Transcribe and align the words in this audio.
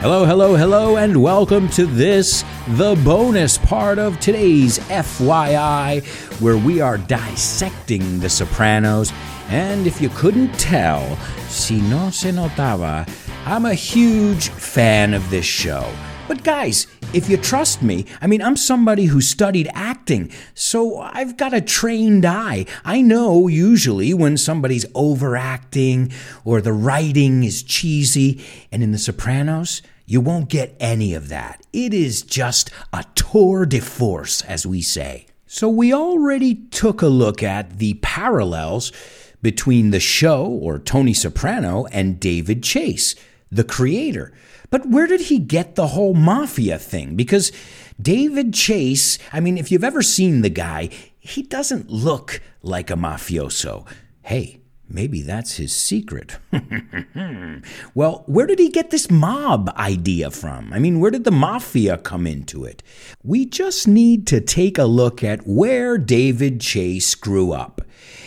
Hello, 0.00 0.24
hello, 0.24 0.54
hello, 0.54 0.96
and 0.96 1.20
welcome 1.20 1.68
to 1.70 1.84
this, 1.84 2.44
the 2.68 2.94
bonus 3.04 3.58
part 3.58 3.98
of 3.98 4.20
today's 4.20 4.78
FYI, 4.78 6.06
where 6.40 6.56
we 6.56 6.80
are 6.80 6.98
dissecting 6.98 8.20
The 8.20 8.28
Sopranos. 8.28 9.12
And 9.48 9.88
if 9.88 10.00
you 10.00 10.08
couldn't 10.10 10.52
tell, 10.52 11.16
si 11.48 11.80
no 11.80 12.10
se 12.10 12.30
notaba, 12.30 13.12
I'm 13.44 13.64
a 13.64 13.74
huge 13.74 14.50
fan 14.50 15.14
of 15.14 15.30
this 15.30 15.46
show. 15.46 15.92
But 16.28 16.44
guys, 16.44 16.86
if 17.14 17.30
you 17.30 17.38
trust 17.38 17.82
me, 17.82 18.04
I 18.20 18.26
mean, 18.26 18.42
I'm 18.42 18.56
somebody 18.56 19.06
who 19.06 19.22
studied 19.22 19.70
acting, 19.72 20.30
so 20.52 20.98
I've 20.98 21.38
got 21.38 21.54
a 21.54 21.62
trained 21.62 22.26
eye. 22.26 22.66
I 22.84 23.00
know 23.00 23.48
usually 23.48 24.12
when 24.12 24.36
somebody's 24.36 24.84
overacting 24.94 26.12
or 26.44 26.60
the 26.60 26.74
writing 26.74 27.44
is 27.44 27.62
cheesy, 27.62 28.44
and 28.70 28.82
in 28.82 28.92
The 28.92 28.98
Sopranos, 28.98 29.80
you 30.04 30.20
won't 30.20 30.50
get 30.50 30.76
any 30.78 31.14
of 31.14 31.30
that. 31.30 31.66
It 31.72 31.94
is 31.94 32.20
just 32.20 32.70
a 32.92 33.06
tour 33.14 33.64
de 33.64 33.80
force, 33.80 34.42
as 34.42 34.66
we 34.66 34.82
say. 34.82 35.28
So 35.46 35.70
we 35.70 35.94
already 35.94 36.54
took 36.54 37.00
a 37.00 37.08
look 37.08 37.42
at 37.42 37.78
the 37.78 37.94
parallels 38.02 38.92
between 39.40 39.92
the 39.92 40.00
show, 40.00 40.44
or 40.44 40.78
Tony 40.78 41.14
Soprano, 41.14 41.86
and 41.86 42.20
David 42.20 42.62
Chase, 42.62 43.14
the 43.50 43.64
creator. 43.64 44.32
But 44.70 44.86
where 44.86 45.06
did 45.06 45.22
he 45.22 45.38
get 45.38 45.74
the 45.74 45.88
whole 45.88 46.14
mafia 46.14 46.78
thing? 46.78 47.16
Because 47.16 47.52
David 48.00 48.52
Chase, 48.52 49.18
I 49.32 49.40
mean, 49.40 49.56
if 49.56 49.72
you've 49.72 49.84
ever 49.84 50.02
seen 50.02 50.42
the 50.42 50.50
guy, 50.50 50.90
he 51.18 51.42
doesn't 51.42 51.90
look 51.90 52.40
like 52.62 52.90
a 52.90 52.94
mafioso. 52.94 53.86
Hey, 54.22 54.60
maybe 54.88 55.22
that's 55.22 55.56
his 55.56 55.72
secret. 55.72 56.38
well, 57.94 58.24
where 58.26 58.46
did 58.46 58.58
he 58.58 58.68
get 58.68 58.90
this 58.90 59.10
mob 59.10 59.70
idea 59.76 60.30
from? 60.30 60.72
I 60.72 60.78
mean, 60.78 61.00
where 61.00 61.10
did 61.10 61.24
the 61.24 61.30
mafia 61.30 61.96
come 61.98 62.26
into 62.26 62.64
it? 62.64 62.82
We 63.22 63.46
just 63.46 63.88
need 63.88 64.26
to 64.28 64.40
take 64.40 64.78
a 64.78 64.84
look 64.84 65.24
at 65.24 65.46
where 65.46 65.96
David 65.98 66.60
Chase 66.60 67.14
grew 67.14 67.52
up. 67.52 67.80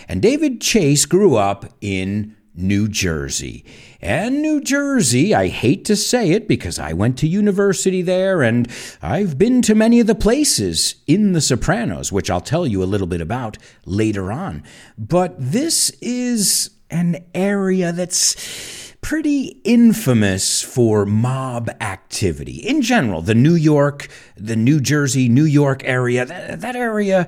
And 0.07 0.21
David 0.21 0.59
Chase 0.59 1.05
grew 1.05 1.35
up 1.35 1.65
in 1.81 2.35
New 2.53 2.87
Jersey. 2.87 3.63
And 4.01 4.41
New 4.41 4.61
Jersey, 4.61 5.35
I 5.35 5.47
hate 5.47 5.85
to 5.85 5.95
say 5.95 6.31
it 6.31 6.47
because 6.47 6.79
I 6.79 6.91
went 6.91 7.19
to 7.19 7.27
university 7.27 8.01
there 8.01 8.41
and 8.41 8.67
I've 8.99 9.37
been 9.37 9.61
to 9.63 9.75
many 9.75 9.99
of 9.99 10.07
the 10.07 10.15
places 10.15 10.95
in 11.05 11.33
The 11.33 11.41
Sopranos, 11.41 12.11
which 12.11 12.31
I'll 12.31 12.41
tell 12.41 12.65
you 12.65 12.81
a 12.81 12.85
little 12.85 13.05
bit 13.05 13.21
about 13.21 13.59
later 13.85 14.31
on. 14.31 14.63
But 14.97 15.35
this 15.37 15.91
is 16.01 16.71
an 16.89 17.23
area 17.35 17.91
that's 17.91 18.95
pretty 19.01 19.61
infamous 19.63 20.63
for 20.63 21.05
mob 21.05 21.69
activity. 21.79 22.55
In 22.55 22.81
general, 22.81 23.21
the 23.21 23.35
New 23.35 23.55
York, 23.55 24.07
the 24.35 24.55
New 24.55 24.79
Jersey, 24.79 25.29
New 25.29 25.45
York 25.45 25.83
area, 25.83 26.25
that, 26.25 26.61
that 26.61 26.75
area 26.75 27.27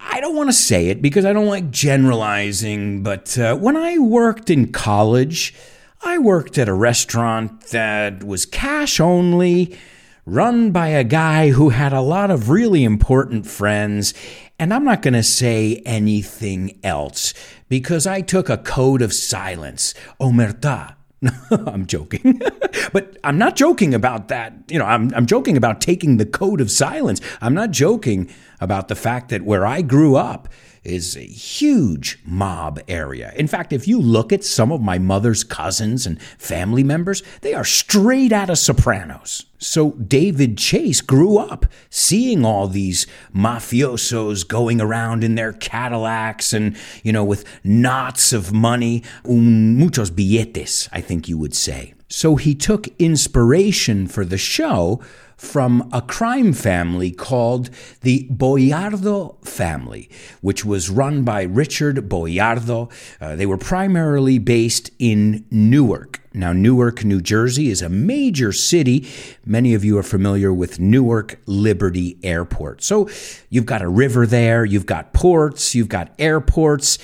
I 0.00 0.20
don't 0.20 0.36
want 0.36 0.48
to 0.48 0.54
say 0.54 0.88
it 0.88 1.02
because 1.02 1.24
I 1.24 1.32
don't 1.32 1.46
like 1.46 1.70
generalizing, 1.70 3.02
but 3.02 3.36
uh, 3.38 3.56
when 3.56 3.76
I 3.76 3.98
worked 3.98 4.50
in 4.50 4.72
college, 4.72 5.54
I 6.02 6.18
worked 6.18 6.58
at 6.58 6.68
a 6.68 6.74
restaurant 6.74 7.62
that 7.68 8.22
was 8.22 8.46
cash 8.46 9.00
only, 9.00 9.76
run 10.24 10.70
by 10.70 10.88
a 10.88 11.04
guy 11.04 11.50
who 11.50 11.70
had 11.70 11.92
a 11.92 12.00
lot 12.00 12.30
of 12.30 12.50
really 12.50 12.84
important 12.84 13.46
friends. 13.46 14.14
And 14.58 14.72
I'm 14.72 14.84
not 14.84 15.02
going 15.02 15.14
to 15.14 15.22
say 15.22 15.82
anything 15.84 16.78
else 16.84 17.34
because 17.68 18.06
I 18.06 18.20
took 18.20 18.48
a 18.48 18.58
code 18.58 19.02
of 19.02 19.12
silence. 19.12 19.94
Omerta. 20.20 20.94
I'm 21.50 21.86
joking. 21.86 22.40
but 22.92 23.16
I'm 23.24 23.38
not 23.38 23.56
joking 23.56 23.94
about 23.94 24.28
that. 24.28 24.52
You 24.68 24.78
know, 24.78 24.84
I'm, 24.84 25.12
I'm 25.14 25.26
joking 25.26 25.56
about 25.56 25.80
taking 25.80 26.16
the 26.16 26.26
code 26.26 26.60
of 26.60 26.70
silence. 26.70 27.20
I'm 27.40 27.54
not 27.54 27.70
joking 27.70 28.30
about 28.60 28.88
the 28.88 28.94
fact 28.94 29.30
that 29.30 29.42
where 29.42 29.66
I 29.66 29.82
grew 29.82 30.16
up 30.16 30.48
is 30.84 31.16
a 31.16 31.20
huge 31.20 32.18
mob 32.24 32.80
area. 32.88 33.32
In 33.36 33.46
fact, 33.46 33.72
if 33.72 33.86
you 33.86 34.00
look 34.00 34.32
at 34.32 34.44
some 34.44 34.72
of 34.72 34.80
my 34.80 34.98
mother's 34.98 35.44
cousins 35.44 36.06
and 36.06 36.20
family 36.22 36.82
members, 36.82 37.22
they 37.40 37.54
are 37.54 37.64
straight 37.64 38.32
out 38.32 38.50
of 38.50 38.58
Sopranos. 38.58 39.46
So 39.58 39.90
David 39.92 40.56
Chase 40.56 41.00
grew 41.00 41.36
up 41.38 41.66
seeing 41.90 42.44
all 42.44 42.68
these 42.68 43.06
mafiosos 43.34 44.46
going 44.46 44.80
around 44.80 45.24
in 45.24 45.34
their 45.34 45.52
Cadillacs 45.52 46.52
and, 46.52 46.76
you 47.02 47.12
know, 47.12 47.24
with 47.24 47.44
knots 47.64 48.32
of 48.32 48.52
money, 48.52 49.02
muchos 49.26 50.10
billetes, 50.10 50.88
I 50.92 51.00
think 51.00 51.28
you 51.28 51.36
would 51.38 51.54
say. 51.54 51.94
So 52.08 52.36
he 52.36 52.54
took 52.54 52.86
inspiration 52.98 54.06
for 54.06 54.24
the 54.24 54.38
show 54.38 55.00
from 55.38 55.88
a 55.92 56.02
crime 56.02 56.52
family 56.52 57.10
called 57.12 57.70
the 58.02 58.28
Boiardo 58.30 59.42
family, 59.46 60.10
which 60.40 60.64
was 60.64 60.90
run 60.90 61.22
by 61.22 61.42
Richard 61.42 62.08
Boiardo. 62.08 62.90
Uh, 63.20 63.36
they 63.36 63.46
were 63.46 63.56
primarily 63.56 64.38
based 64.38 64.90
in 64.98 65.46
Newark. 65.50 66.20
Now, 66.34 66.52
Newark, 66.52 67.04
New 67.04 67.20
Jersey 67.20 67.70
is 67.70 67.80
a 67.80 67.88
major 67.88 68.52
city. 68.52 69.08
Many 69.46 69.74
of 69.74 69.84
you 69.84 69.96
are 69.96 70.02
familiar 70.02 70.52
with 70.52 70.78
Newark 70.78 71.40
Liberty 71.46 72.18
Airport. 72.22 72.82
So 72.82 73.08
you've 73.48 73.66
got 73.66 73.80
a 73.80 73.88
river 73.88 74.26
there, 74.26 74.64
you've 74.64 74.86
got 74.86 75.12
ports, 75.12 75.74
you've 75.74 75.88
got 75.88 76.12
airports 76.18 76.98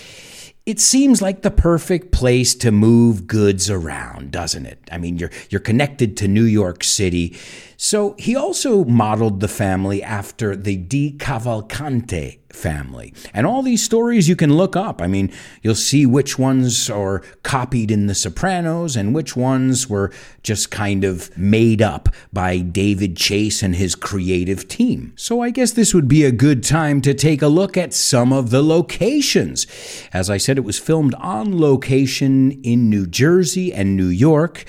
it 0.66 0.80
seems 0.80 1.20
like 1.20 1.42
the 1.42 1.50
perfect 1.50 2.10
place 2.10 2.54
to 2.54 2.72
move 2.72 3.26
goods 3.26 3.68
around, 3.68 4.30
doesn't 4.30 4.64
it? 4.64 4.78
I 4.90 4.96
mean, 4.96 5.18
you're 5.18 5.30
you're 5.50 5.60
connected 5.60 6.16
to 6.18 6.28
New 6.28 6.44
York 6.44 6.82
City. 6.82 7.36
So 7.84 8.14
he 8.18 8.34
also 8.34 8.82
modeled 8.86 9.40
the 9.40 9.46
family 9.46 10.02
after 10.02 10.56
the 10.56 10.74
DeCavalcante 10.74 12.38
family. 12.50 13.12
And 13.34 13.46
all 13.46 13.60
these 13.60 13.82
stories 13.82 14.26
you 14.26 14.36
can 14.36 14.56
look 14.56 14.74
up. 14.74 15.02
I 15.02 15.06
mean, 15.06 15.30
you'll 15.60 15.74
see 15.74 16.06
which 16.06 16.38
ones 16.38 16.88
are 16.88 17.20
copied 17.42 17.90
in 17.90 18.06
The 18.06 18.14
Sopranos 18.14 18.96
and 18.96 19.14
which 19.14 19.36
ones 19.36 19.86
were 19.86 20.10
just 20.42 20.70
kind 20.70 21.04
of 21.04 21.36
made 21.36 21.82
up 21.82 22.08
by 22.32 22.60
David 22.60 23.18
Chase 23.18 23.62
and 23.62 23.76
his 23.76 23.94
creative 23.94 24.66
team. 24.66 25.12
So 25.14 25.42
I 25.42 25.50
guess 25.50 25.72
this 25.72 25.92
would 25.92 26.08
be 26.08 26.24
a 26.24 26.32
good 26.32 26.64
time 26.64 27.02
to 27.02 27.12
take 27.12 27.42
a 27.42 27.48
look 27.48 27.76
at 27.76 27.92
some 27.92 28.32
of 28.32 28.48
the 28.48 28.62
locations. 28.62 29.66
As 30.10 30.30
I 30.30 30.38
said, 30.38 30.56
it 30.56 30.64
was 30.64 30.78
filmed 30.78 31.14
on 31.16 31.60
location 31.60 32.62
in 32.62 32.88
New 32.88 33.06
Jersey 33.06 33.74
and 33.74 33.94
New 33.94 34.06
York. 34.06 34.64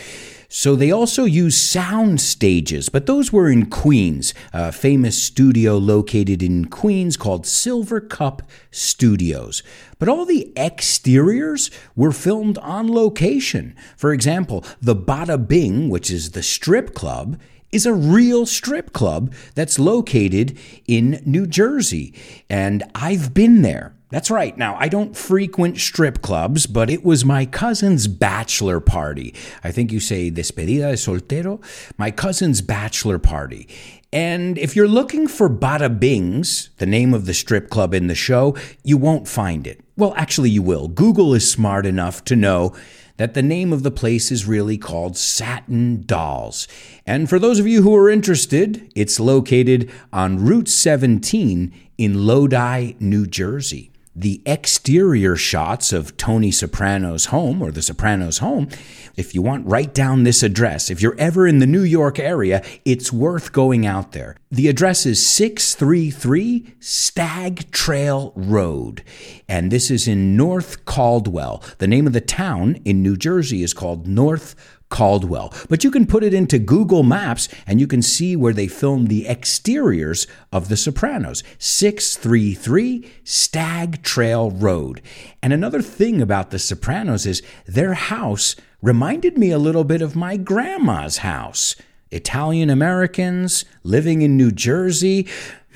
So 0.58 0.78
they 0.78 0.90
also 0.90 1.26
used 1.26 1.58
sound 1.58 2.22
stages, 2.22 2.88
but 2.88 3.08
those 3.08 3.34
were 3.34 3.52
in 3.52 3.66
Queens, 3.66 4.34
a 4.54 4.72
famous 4.72 5.22
studio 5.22 5.78
located 5.78 6.42
in 6.42 6.70
Queens 6.70 7.18
called 7.18 7.44
Silvercup 7.44 8.40
Studios. 8.72 9.64
But 10.00 10.08
all 10.08 10.24
the 10.24 10.54
exteriors 10.58 11.70
were 11.94 12.14
filmed 12.14 12.58
on 12.60 12.90
location. 12.90 13.76
For 13.98 14.14
example, 14.14 14.64
the 14.82 14.96
Bada 14.96 15.46
Bing, 15.46 15.90
which 15.90 16.10
is 16.10 16.32
the 16.32 16.42
strip 16.42 16.94
club, 16.94 17.38
is 17.74 17.86
a 17.86 17.94
real 17.94 18.46
strip 18.46 18.94
club 18.94 19.34
that's 19.56 19.78
located 19.78 20.58
in 20.88 21.22
New 21.26 21.48
Jersey. 21.48 22.14
And 22.50 22.82
I've 22.96 23.34
been 23.34 23.62
there. 23.62 23.95
That's 24.10 24.30
right. 24.30 24.56
Now, 24.56 24.78
I 24.80 24.88
don't 24.88 25.18
frequent 25.18 25.80
strip 25.80 26.22
clubs, 26.22 26.68
but 26.68 26.92
it 26.92 27.04
was 27.04 27.26
my 27.26 27.46
cousin's 27.46 28.08
bachelor 28.08 28.80
party. 28.80 29.34
I 29.64 29.72
think 29.72 29.92
you 29.92 30.00
say 30.00 30.30
despedida 30.30 30.92
de 30.92 30.94
soltero. 30.94 31.60
My 31.98 32.12
cousin's 32.12 32.62
bachelor 32.62 33.18
party. 33.18 33.68
And 34.14 34.60
if 34.60 34.76
you're 34.76 34.88
looking 34.88 35.28
for 35.28 35.50
Bada 35.50 36.00
Bings, 36.00 36.70
the 36.78 36.86
name 36.86 37.14
of 37.16 37.26
the 37.26 37.34
strip 37.34 37.70
club 37.70 37.94
in 37.94 38.06
the 38.08 38.16
show, 38.16 38.56
you 38.84 38.96
won't 38.96 39.28
find 39.28 39.66
it. 39.66 39.82
Well, 39.98 40.14
actually, 40.16 40.52
you 40.52 40.62
will. 40.62 40.88
Google 40.88 41.34
is 41.34 41.50
smart 41.50 41.86
enough 41.86 42.24
to 42.26 42.36
know 42.36 42.76
that 43.18 43.34
the 43.34 43.42
name 43.42 43.74
of 43.74 43.82
the 43.82 43.92
place 43.92 44.32
is 44.32 44.46
really 44.46 44.78
called 44.78 45.18
Satin 45.18 46.04
Dolls. 46.06 46.68
And 47.08 47.28
for 47.28 47.40
those 47.40 47.60
of 47.60 47.68
you 47.68 47.82
who 47.82 47.96
are 47.96 48.10
interested, 48.10 48.92
it's 48.94 49.20
located 49.20 49.92
on 50.14 50.46
Route 50.46 50.70
17 50.70 51.74
in 51.98 52.26
Lodi, 52.28 52.94
New 53.00 53.26
Jersey 53.26 53.92
the 54.16 54.42
exterior 54.46 55.36
shots 55.36 55.92
of 55.92 56.16
Tony 56.16 56.50
Soprano's 56.50 57.26
home 57.26 57.62
or 57.62 57.72
the 57.72 57.82
Soprano's 57.82 58.38
home, 58.38 58.70
if 59.18 59.36
you 59.36 59.42
want, 59.42 59.68
write 59.68 59.94
down 59.94 60.24
this 60.24 60.42
address. 60.42 60.90
If 60.90 61.02
you're 61.02 61.20
ever 61.20 61.46
in 61.46 61.60
the 61.60 61.68
New 61.68 61.84
York 61.84 62.18
area, 62.18 62.64
it's 62.86 63.12
worth 63.12 63.52
going 63.52 63.86
out 63.86 64.14
there. 64.14 64.38
The 64.50 64.70
address 64.70 65.06
is 65.06 65.28
633 65.28 66.76
Stag 66.80 67.70
Trail 67.72 68.32
Road, 68.36 69.04
and 69.50 69.70
this 69.70 69.92
is 69.92 70.08
in 70.08 70.38
North 70.38 70.86
Caldwell. 70.86 71.62
The 71.80 71.88
name 71.88 72.08
of 72.08 72.14
the 72.14 72.22
town 72.22 72.76
in 72.86 73.04
New 73.04 73.18
Jersey 73.18 73.64
is 73.64 73.74
called 73.74 74.08
North 74.08 74.56
Caldwell. 74.96 75.54
But 75.68 75.84
you 75.84 75.92
can 75.92 76.08
put 76.08 76.24
it 76.24 76.34
into 76.34 76.58
Google 76.58 77.04
Maps 77.04 77.50
and 77.68 77.82
you 77.82 77.86
can 77.86 78.02
see 78.02 78.34
where 78.38 78.54
they 78.54 78.68
filmed 78.68 79.10
the 79.10 79.28
exteriors 79.28 80.26
of 80.54 80.70
The 80.70 80.78
Sopranos 80.78 81.44
633 81.60 83.06
Stag 83.26 84.04
Trail 84.04 84.52
Road. 84.52 85.02
And 85.44 85.52
another 85.52 85.82
thing 85.82 86.22
about 86.22 86.52
The 86.52 86.60
Sopranos 86.60 87.26
is 87.26 87.44
their 87.66 87.96
house 87.96 88.56
reminded 88.82 89.38
me 89.38 89.52
a 89.52 89.60
little 89.60 89.84
bit 89.84 90.02
of 90.02 90.16
my 90.16 90.38
grandma's 90.38 91.18
house. 91.18 91.76
Italian 92.10 92.70
Americans 92.70 93.66
living 93.84 94.22
in 94.22 94.38
New 94.38 94.52
Jersey. 94.54 95.28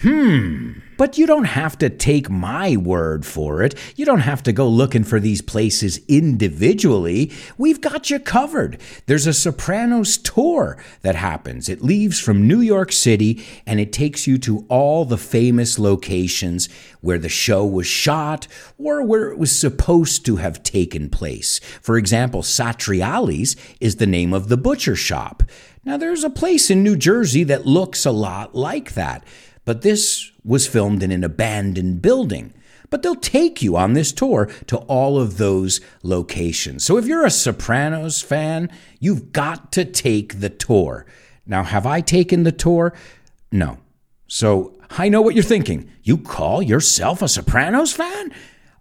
Hmm. 0.02 0.80
But 1.00 1.18
you 1.18 1.26
don't 1.26 1.46
have 1.46 1.78
to 1.78 1.90
take 1.90 2.30
my 2.30 2.76
word 2.76 3.26
for 3.26 3.64
it. 3.64 3.74
You 3.96 4.06
don't 4.06 4.20
have 4.20 4.44
to 4.44 4.52
go 4.52 4.68
looking 4.68 5.06
for 5.06 5.20
these 5.20 5.42
places 5.42 6.02
individually. 6.10 7.32
We've 7.58 7.80
got 7.80 8.10
you 8.10 8.20
covered. 8.20 8.82
There's 9.06 9.28
a 9.28 9.34
Sopranos 9.34 10.18
tour 10.18 10.78
that 11.02 11.16
happens. 11.16 11.70
It 11.70 11.82
leaves 11.82 12.20
from 12.20 12.48
New 12.48 12.60
York 12.60 12.92
City 12.92 13.42
and 13.66 13.80
it 13.80 13.94
takes 13.94 14.28
you 14.28 14.38
to 14.40 14.66
all 14.68 15.06
the 15.06 15.18
famous 15.18 15.80
locations 15.80 16.68
where 17.00 17.18
the 17.18 17.30
show 17.30 17.66
was 17.66 17.88
shot 17.88 18.48
or 18.78 19.02
where 19.02 19.32
it 19.32 19.38
was 19.38 19.58
supposed 19.58 20.26
to 20.26 20.36
have 20.36 20.64
taken 20.64 21.10
place. 21.10 21.60
For 21.82 21.98
example, 21.98 22.42
Satriali's 22.42 23.56
is 23.80 23.98
the 23.98 24.08
name 24.08 24.34
of 24.34 24.50
the 24.50 24.58
butcher 24.58 24.98
shop. 24.98 25.44
Now, 25.86 25.96
there's 25.96 26.26
a 26.26 26.30
place 26.30 26.70
in 26.70 26.84
New 26.84 26.98
Jersey 26.98 27.46
that 27.46 27.66
looks 27.66 28.06
a 28.06 28.12
lot 28.12 28.54
like 28.54 28.96
that. 28.96 29.24
But 29.70 29.84
this 29.84 30.32
was 30.44 30.66
filmed 30.66 31.04
in 31.04 31.12
an 31.12 31.24
abandoned 31.24 32.02
building. 32.02 32.56
But 32.90 33.04
they'll 33.04 33.14
take 33.14 33.62
you 33.62 33.78
on 33.78 33.94
this 33.94 34.12
tour 34.12 34.50
to 34.66 34.78
all 34.78 35.20
of 35.20 35.38
those 35.38 35.80
locations. 36.02 36.84
So 36.84 36.98
if 36.98 37.06
you're 37.06 37.24
a 37.24 37.30
Sopranos 37.30 38.20
fan, 38.20 38.72
you've 39.00 39.32
got 39.32 39.72
to 39.74 39.86
take 39.86 40.40
the 40.40 40.50
tour. 40.50 41.06
Now, 41.46 41.62
have 41.62 41.86
I 41.86 42.02
taken 42.02 42.42
the 42.42 42.52
tour? 42.52 42.96
No. 43.52 43.78
So 44.26 44.76
I 44.90 45.08
know 45.08 45.22
what 45.22 45.36
you're 45.36 45.44
thinking. 45.44 45.92
You 46.02 46.18
call 46.18 46.64
yourself 46.64 47.22
a 47.22 47.28
Sopranos 47.28 47.94
fan? 47.94 48.34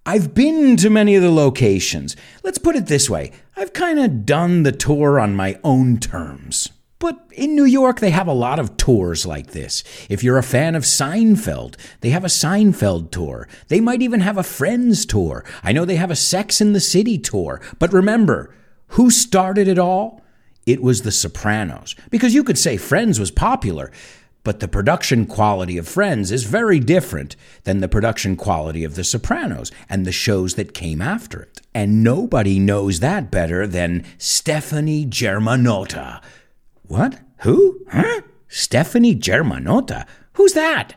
I've 0.06 0.32
been 0.32 0.78
to 0.78 0.88
many 0.88 1.16
of 1.16 1.22
the 1.22 1.30
locations. 1.30 2.16
Let's 2.42 2.56
put 2.56 2.76
it 2.76 2.86
this 2.86 3.10
way 3.10 3.32
I've 3.58 3.74
kind 3.74 3.98
of 3.98 4.24
done 4.24 4.62
the 4.62 4.72
tour 4.72 5.20
on 5.20 5.36
my 5.36 5.60
own 5.62 5.98
terms. 5.98 6.70
But 6.98 7.26
in 7.32 7.54
New 7.54 7.64
York, 7.64 8.00
they 8.00 8.10
have 8.10 8.26
a 8.26 8.32
lot 8.32 8.58
of 8.58 8.76
tours 8.76 9.24
like 9.24 9.52
this. 9.52 9.84
If 10.08 10.24
you're 10.24 10.38
a 10.38 10.42
fan 10.42 10.74
of 10.74 10.82
Seinfeld, 10.82 11.76
they 12.00 12.10
have 12.10 12.24
a 12.24 12.28
Seinfeld 12.28 13.12
tour. 13.12 13.48
They 13.68 13.80
might 13.80 14.02
even 14.02 14.20
have 14.20 14.36
a 14.36 14.42
Friends 14.42 15.06
tour. 15.06 15.44
I 15.62 15.70
know 15.72 15.84
they 15.84 15.96
have 15.96 16.10
a 16.10 16.16
Sex 16.16 16.60
in 16.60 16.72
the 16.72 16.80
City 16.80 17.16
tour. 17.16 17.60
But 17.78 17.92
remember, 17.92 18.52
who 18.88 19.10
started 19.10 19.68
it 19.68 19.78
all? 19.78 20.22
It 20.66 20.82
was 20.82 21.02
The 21.02 21.12
Sopranos. 21.12 21.94
Because 22.10 22.34
you 22.34 22.42
could 22.42 22.58
say 22.58 22.76
Friends 22.76 23.20
was 23.20 23.30
popular, 23.30 23.92
but 24.42 24.58
the 24.58 24.68
production 24.68 25.24
quality 25.24 25.78
of 25.78 25.86
Friends 25.86 26.32
is 26.32 26.44
very 26.44 26.80
different 26.80 27.36
than 27.62 27.78
the 27.78 27.88
production 27.88 28.34
quality 28.34 28.82
of 28.82 28.96
The 28.96 29.04
Sopranos 29.04 29.70
and 29.88 30.04
the 30.04 30.12
shows 30.12 30.54
that 30.54 30.74
came 30.74 31.00
after 31.00 31.42
it. 31.42 31.60
And 31.74 32.02
nobody 32.02 32.58
knows 32.58 32.98
that 33.00 33.30
better 33.30 33.68
than 33.68 34.04
Stephanie 34.18 35.06
Germanotta 35.06 36.20
what? 36.88 37.20
Who? 37.40 37.84
Huh? 37.90 38.22
Stephanie 38.48 39.14
Germanotta? 39.14 40.06
Who's 40.32 40.54
that? 40.54 40.94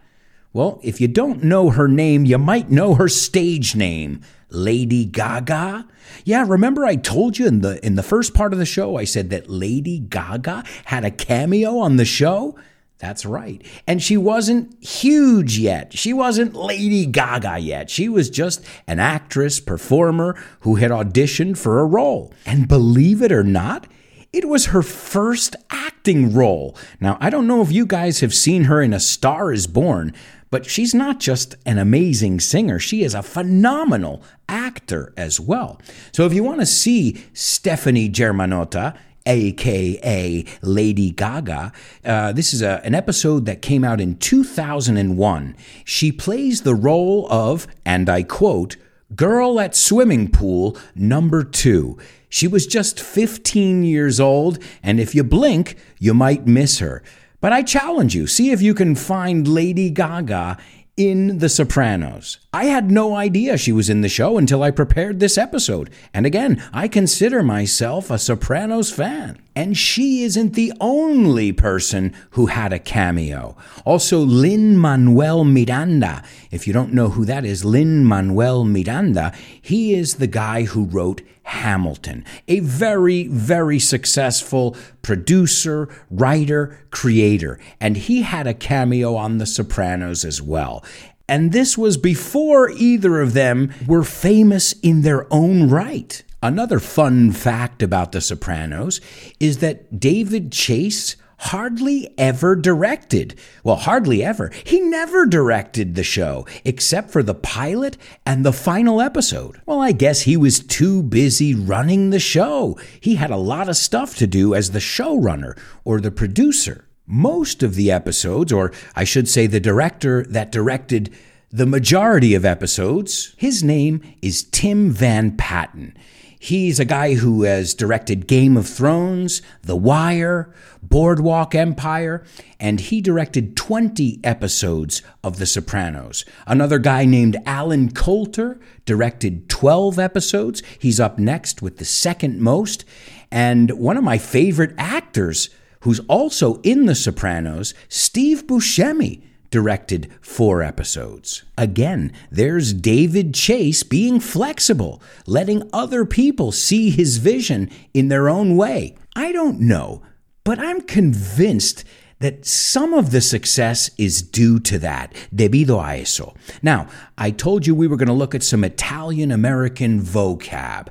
Well, 0.54 0.80
if 0.84 1.00
you 1.00 1.08
don't 1.08 1.44
know 1.44 1.70
her 1.70 1.88
name, 1.88 2.26
you 2.26 2.38
might 2.38 2.70
know 2.70 2.96
her 2.96 3.08
stage 3.08 3.76
name. 3.76 4.22
Lady 4.50 5.06
Gaga? 5.06 5.88
Yeah, 6.26 6.46
remember 6.46 6.86
I 6.86 6.96
told 6.96 7.38
you 7.38 7.48
in 7.48 7.62
the 7.62 7.84
in 7.86 7.96
the 7.96 8.04
first 8.04 8.34
part 8.34 8.52
of 8.52 8.60
the 8.60 8.66
show 8.66 8.98
I 8.98 9.06
said 9.06 9.30
that 9.30 9.50
Lady 9.50 10.00
Gaga 10.00 10.64
had 10.86 11.06
a 11.06 11.12
cameo 11.12 11.78
on 11.78 11.96
the 11.96 12.06
show? 12.06 12.58
That's 13.00 13.26
right. 13.26 13.66
And 13.88 14.02
she 14.02 14.16
wasn't 14.16 14.82
huge 14.84 15.58
yet. 15.58 15.94
She 15.98 16.14
wasn't 16.14 16.54
Lady 16.54 17.08
Gaga 17.08 17.58
yet. 17.58 17.90
She 17.90 18.08
was 18.08 18.30
just 18.30 18.64
an 18.86 19.00
actress, 19.00 19.60
performer 19.60 20.38
who 20.60 20.76
had 20.76 20.92
auditioned 20.92 21.58
for 21.58 21.80
a 21.80 21.86
role. 21.86 22.32
And 22.46 22.68
believe 22.68 23.24
it 23.24 23.32
or 23.32 23.44
not, 23.44 23.88
it 24.34 24.48
was 24.48 24.68
her 24.68 24.82
first 24.82 25.56
acting 25.70 26.34
role. 26.34 26.76
Now, 27.00 27.18
I 27.20 27.30
don't 27.30 27.48
know 27.48 27.62
if 27.62 27.72
you 27.72 27.86
guys 27.86 28.22
have 28.22 28.34
seen 28.34 28.66
her 28.66 28.82
in 28.82 28.94
A 28.94 29.00
Star 29.00 29.52
is 29.52 29.68
Born, 29.68 30.14
but 30.50 30.66
she's 30.66 30.94
not 30.94 31.20
just 31.20 31.56
an 31.66 31.78
amazing 31.78 32.40
singer, 32.40 32.80
she 32.80 33.04
is 33.04 33.14
a 33.14 33.24
phenomenal 33.24 34.24
actor 34.48 35.14
as 35.16 35.40
well. 35.40 35.80
So 36.12 36.26
if 36.26 36.34
you 36.34 36.44
want 36.44 36.60
to 36.60 36.66
see 36.66 37.24
Stephanie 37.34 38.10
Germanotta, 38.10 38.98
aka 39.26 40.46
Lady 40.62 41.12
Gaga. 41.12 41.72
Uh, 42.04 42.32
this 42.32 42.54
is 42.54 42.62
a, 42.62 42.82
an 42.84 42.96
episode 42.96 43.46
that 43.46 43.62
came 43.62 43.84
out 43.84 44.02
in 44.02 44.16
2001. 44.18 45.56
She 45.86 46.12
plays 46.12 46.62
the 46.62 46.76
role 46.76 47.28
of, 47.32 47.68
and 47.86 48.10
I 48.10 48.24
quote, 48.24 48.78
Girl 49.16 49.60
at 49.60 49.76
Swimming 49.76 50.32
Pool 50.32 50.78
number 50.96 51.44
two. 51.44 51.98
She 52.32 52.48
was 52.48 52.66
just 52.66 52.98
15 52.98 53.84
years 53.84 54.20
old, 54.20 54.58
and 54.82 55.02
if 55.02 55.14
you 55.14 55.22
blink, 55.22 55.76
you 56.00 56.14
might 56.14 56.48
miss 56.48 56.80
her. 56.80 57.04
But 57.42 57.52
I 57.52 57.62
challenge 57.62 58.16
you, 58.16 58.26
see 58.26 58.52
if 58.52 58.62
you 58.62 58.74
can 58.74 58.96
find 58.96 59.46
Lady 59.48 59.90
Gaga 59.90 60.58
in 60.96 61.40
The 61.40 61.50
Sopranos. 61.50 62.40
I 62.54 62.66
had 62.66 62.90
no 62.90 63.16
idea 63.18 63.58
she 63.58 63.74
was 63.74 63.90
in 63.90 64.00
the 64.00 64.08
show 64.08 64.38
until 64.38 64.64
I 64.64 64.72
prepared 64.72 65.20
this 65.20 65.38
episode. 65.38 65.90
And 66.14 66.26
again, 66.26 66.64
I 66.72 66.88
consider 66.88 67.44
myself 67.44 68.10
a 68.10 68.18
Sopranos 68.18 68.92
fan. 68.92 69.42
And 69.54 69.78
she 69.78 70.24
isn't 70.24 70.54
the 70.54 70.72
only 70.80 71.52
person 71.52 72.14
who 72.32 72.46
had 72.46 72.72
a 72.72 72.80
cameo. 72.80 73.58
Also, 73.84 74.20
Lin 74.20 74.78
Manuel 74.78 75.44
Miranda. 75.44 76.24
If 76.50 76.66
you 76.66 76.72
don't 76.72 76.94
know 76.94 77.10
who 77.10 77.26
that 77.26 77.44
is, 77.44 77.66
Lin 77.66 78.06
Manuel 78.06 78.64
Miranda, 78.64 79.34
he 79.62 79.94
is 79.94 80.16
the 80.16 80.28
guy 80.28 80.64
who 80.64 80.86
wrote 80.86 81.22
Hamilton, 81.44 82.24
a 82.48 82.60
very, 82.60 83.28
very 83.28 83.80
successful 83.80 84.76
producer, 85.02 85.90
writer, 86.10 86.80
creator. 86.92 87.60
And 87.80 87.98
he 87.98 88.22
had 88.22 88.48
a 88.48 88.54
cameo 88.54 89.16
on 89.16 89.38
The 89.38 89.46
Sopranos 89.46 90.24
as 90.24 90.42
well. 90.42 90.84
And 91.28 91.52
this 91.52 91.78
was 91.78 91.98
before 91.98 92.70
either 92.70 93.22
of 93.22 93.34
them 93.34 93.74
were 93.88 94.04
famous 94.04 94.74
in 94.82 95.02
their 95.02 95.32
own 95.34 95.70
right. 95.70 96.22
Another 96.44 96.80
fun 96.80 97.32
fact 97.32 97.84
about 97.84 98.12
The 98.12 98.22
Sopranos 98.22 99.00
is 99.40 99.60
that 99.60 100.00
David 100.00 100.52
Chase 100.52 101.16
hardly 101.42 102.14
ever 102.20 102.56
directed. 102.56 103.36
Well, 103.64 103.76
hardly 103.76 104.24
ever. 104.24 104.52
He 104.64 104.80
never 104.80 105.26
directed 105.26 105.96
the 105.96 106.04
show, 106.04 106.46
except 106.64 107.10
for 107.10 107.24
the 107.24 107.34
pilot 107.34 107.98
and 108.26 108.46
the 108.46 108.54
final 108.54 109.02
episode. 109.02 109.60
Well, 109.66 109.82
I 109.82 109.92
guess 109.92 110.22
he 110.22 110.38
was 110.38 110.60
too 110.60 111.02
busy 111.02 111.56
running 111.56 112.12
the 112.12 112.20
show. 112.20 112.78
He 113.00 113.16
had 113.16 113.32
a 113.32 113.38
lot 113.38 113.70
of 113.70 113.76
stuff 113.76 114.16
to 114.18 114.28
do 114.28 114.54
as 114.54 114.72
the 114.72 114.80
showrunner 114.80 115.58
or 115.84 116.00
the 116.00 116.12
producer. 116.12 116.86
Most 117.08 117.64
of 117.64 117.74
the 117.74 117.92
episodes, 117.92 118.54
or 118.54 118.72
I 118.96 119.04
should 119.04 119.28
say 119.28 119.48
the 119.48 119.60
director 119.60 120.24
that 120.30 120.52
directed 120.52 121.12
the 121.50 121.66
majority 121.66 122.36
of 122.36 122.46
episodes, 122.46 123.34
his 123.36 123.64
name 123.64 124.02
is 124.22 124.44
Tim 124.44 124.92
Van 124.92 125.36
Patten. 125.36 125.98
He's 126.44 126.80
a 126.80 126.86
guy 126.86 127.14
who 127.14 127.44
has 127.44 127.76
directed 127.76 128.26
Game 128.26 128.58
of 128.58 128.68
Thrones, 128.68 129.44
The 129.62 129.76
Wire, 129.76 130.52
Boardwalk 130.82 131.54
Empire, 131.54 132.24
and 132.60 132.80
he 132.80 133.00
directed 133.00 133.56
20 133.56 134.20
episodes 134.24 135.04
of 135.24 135.38
The 135.38 135.46
Sopranos. 135.46 136.26
Another 136.48 136.80
guy 136.80 137.06
named 137.06 137.38
Allen 137.46 137.92
Coulter 137.92 138.60
directed 138.86 139.50
12 139.50 140.00
episodes. 140.00 140.64
He's 140.80 141.00
up 141.00 141.20
next 141.20 141.62
with 141.62 141.78
the 141.78 141.86
second 141.86 142.40
most. 142.42 142.86
And 143.30 143.70
one 143.78 143.96
of 143.96 144.04
my 144.04 144.18
favorite 144.18 144.74
actors, 144.80 145.52
who's 145.82 146.00
also 146.08 146.56
in 146.62 146.88
The 146.88 146.96
Sopranos, 146.96 147.76
Steve 147.88 148.48
Buscemi 148.48 149.22
directed 149.52 150.10
four 150.22 150.64
episodes. 150.64 151.44
Again, 151.58 152.12
there's 152.32 152.74
David 152.74 153.34
Chase 153.36 153.84
being 153.84 154.20
flexible, 154.20 155.02
letting 155.28 155.70
other 155.72 156.06
people 156.06 156.52
see 156.52 156.90
his 156.90 157.18
vision 157.18 157.70
in 157.94 158.08
their 158.08 158.30
own 158.30 158.56
way. 158.56 158.96
I 159.16 159.32
don't 159.32 159.60
know, 159.60 160.02
but 160.44 160.58
I'm 160.58 160.82
convinced 160.82 161.84
that 162.22 162.46
some 162.46 162.94
of 162.94 163.12
the 163.12 163.22
success 163.22 163.90
is 163.98 164.22
due 164.22 164.60
to 164.60 164.80
that, 164.80 165.14
debido 165.34 165.84
a 165.84 166.02
eso. 166.02 166.34
Now, 166.62 166.88
I 167.18 167.32
told 167.32 167.68
you 167.68 167.76
we 167.76 167.88
were 167.88 167.98
going 167.98 168.08
to 168.08 168.14
look 168.14 168.34
at 168.34 168.44
some 168.44 168.64
Italian 168.64 169.32
American 169.32 170.02
vocab. 170.02 170.88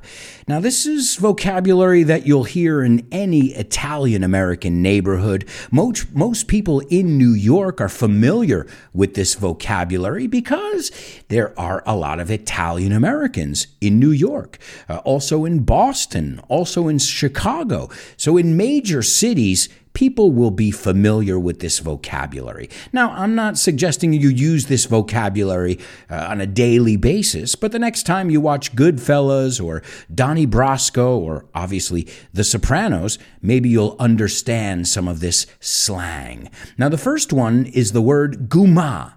Now, 0.47 0.59
this 0.59 0.85
is 0.85 1.15
vocabulary 1.15 2.03
that 2.03 2.27
you'll 2.27 2.43
hear 2.43 2.83
in 2.83 3.07
any 3.11 3.53
Italian 3.53 4.23
American 4.23 4.81
neighborhood. 4.81 5.47
Most, 5.71 6.13
most 6.13 6.47
people 6.47 6.81
in 6.89 7.17
New 7.17 7.33
York 7.33 7.79
are 7.79 7.89
familiar 7.89 8.67
with 8.93 9.15
this 9.15 9.35
vocabulary 9.35 10.27
because 10.27 10.91
there 11.29 11.57
are 11.59 11.81
a 11.85 11.95
lot 11.95 12.19
of 12.19 12.29
Italian 12.29 12.91
Americans 12.91 13.67
in 13.79 13.99
New 13.99 14.11
York, 14.11 14.57
uh, 14.89 14.97
also 14.97 15.45
in 15.45 15.63
Boston, 15.63 16.41
also 16.49 16.87
in 16.87 16.99
Chicago. 16.99 17.89
So, 18.17 18.37
in 18.37 18.57
major 18.57 19.01
cities, 19.01 19.69
people 19.93 20.31
will 20.31 20.51
be 20.51 20.71
familiar 20.71 21.39
with 21.39 21.59
this 21.59 21.79
vocabulary. 21.79 22.69
Now, 22.93 23.11
I'm 23.11 23.35
not 23.35 23.57
suggesting 23.57 24.13
you 24.13 24.29
use 24.29 24.67
this 24.67 24.85
vocabulary 24.85 25.79
uh, 26.09 26.27
on 26.29 26.41
a 26.41 26.47
daily 26.47 26.97
basis, 26.97 27.55
but 27.55 27.71
the 27.71 27.79
next 27.79 28.03
time 28.03 28.29
you 28.29 28.41
watch 28.41 28.75
Goodfellas 28.75 29.63
or 29.63 29.81
Donnie 30.13 30.47
Brasco 30.47 31.17
or 31.17 31.45
obviously 31.53 32.07
The 32.33 32.43
Sopranos, 32.43 33.17
maybe 33.41 33.69
you'll 33.69 33.95
understand 33.99 34.87
some 34.87 35.07
of 35.07 35.19
this 35.19 35.45
slang. 35.59 36.49
Now, 36.77 36.89
the 36.89 36.97
first 36.97 37.33
one 37.33 37.65
is 37.67 37.91
the 37.91 38.01
word 38.01 38.49
guma. 38.49 39.13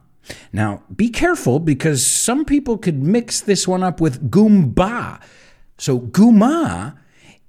Now, 0.52 0.82
be 0.94 1.10
careful 1.10 1.58
because 1.58 2.04
some 2.04 2.44
people 2.44 2.78
could 2.78 3.02
mix 3.02 3.40
this 3.40 3.68
one 3.68 3.82
up 3.82 4.00
with 4.00 4.30
goomba. 4.30 5.20
So, 5.76 6.00
guma 6.00 6.96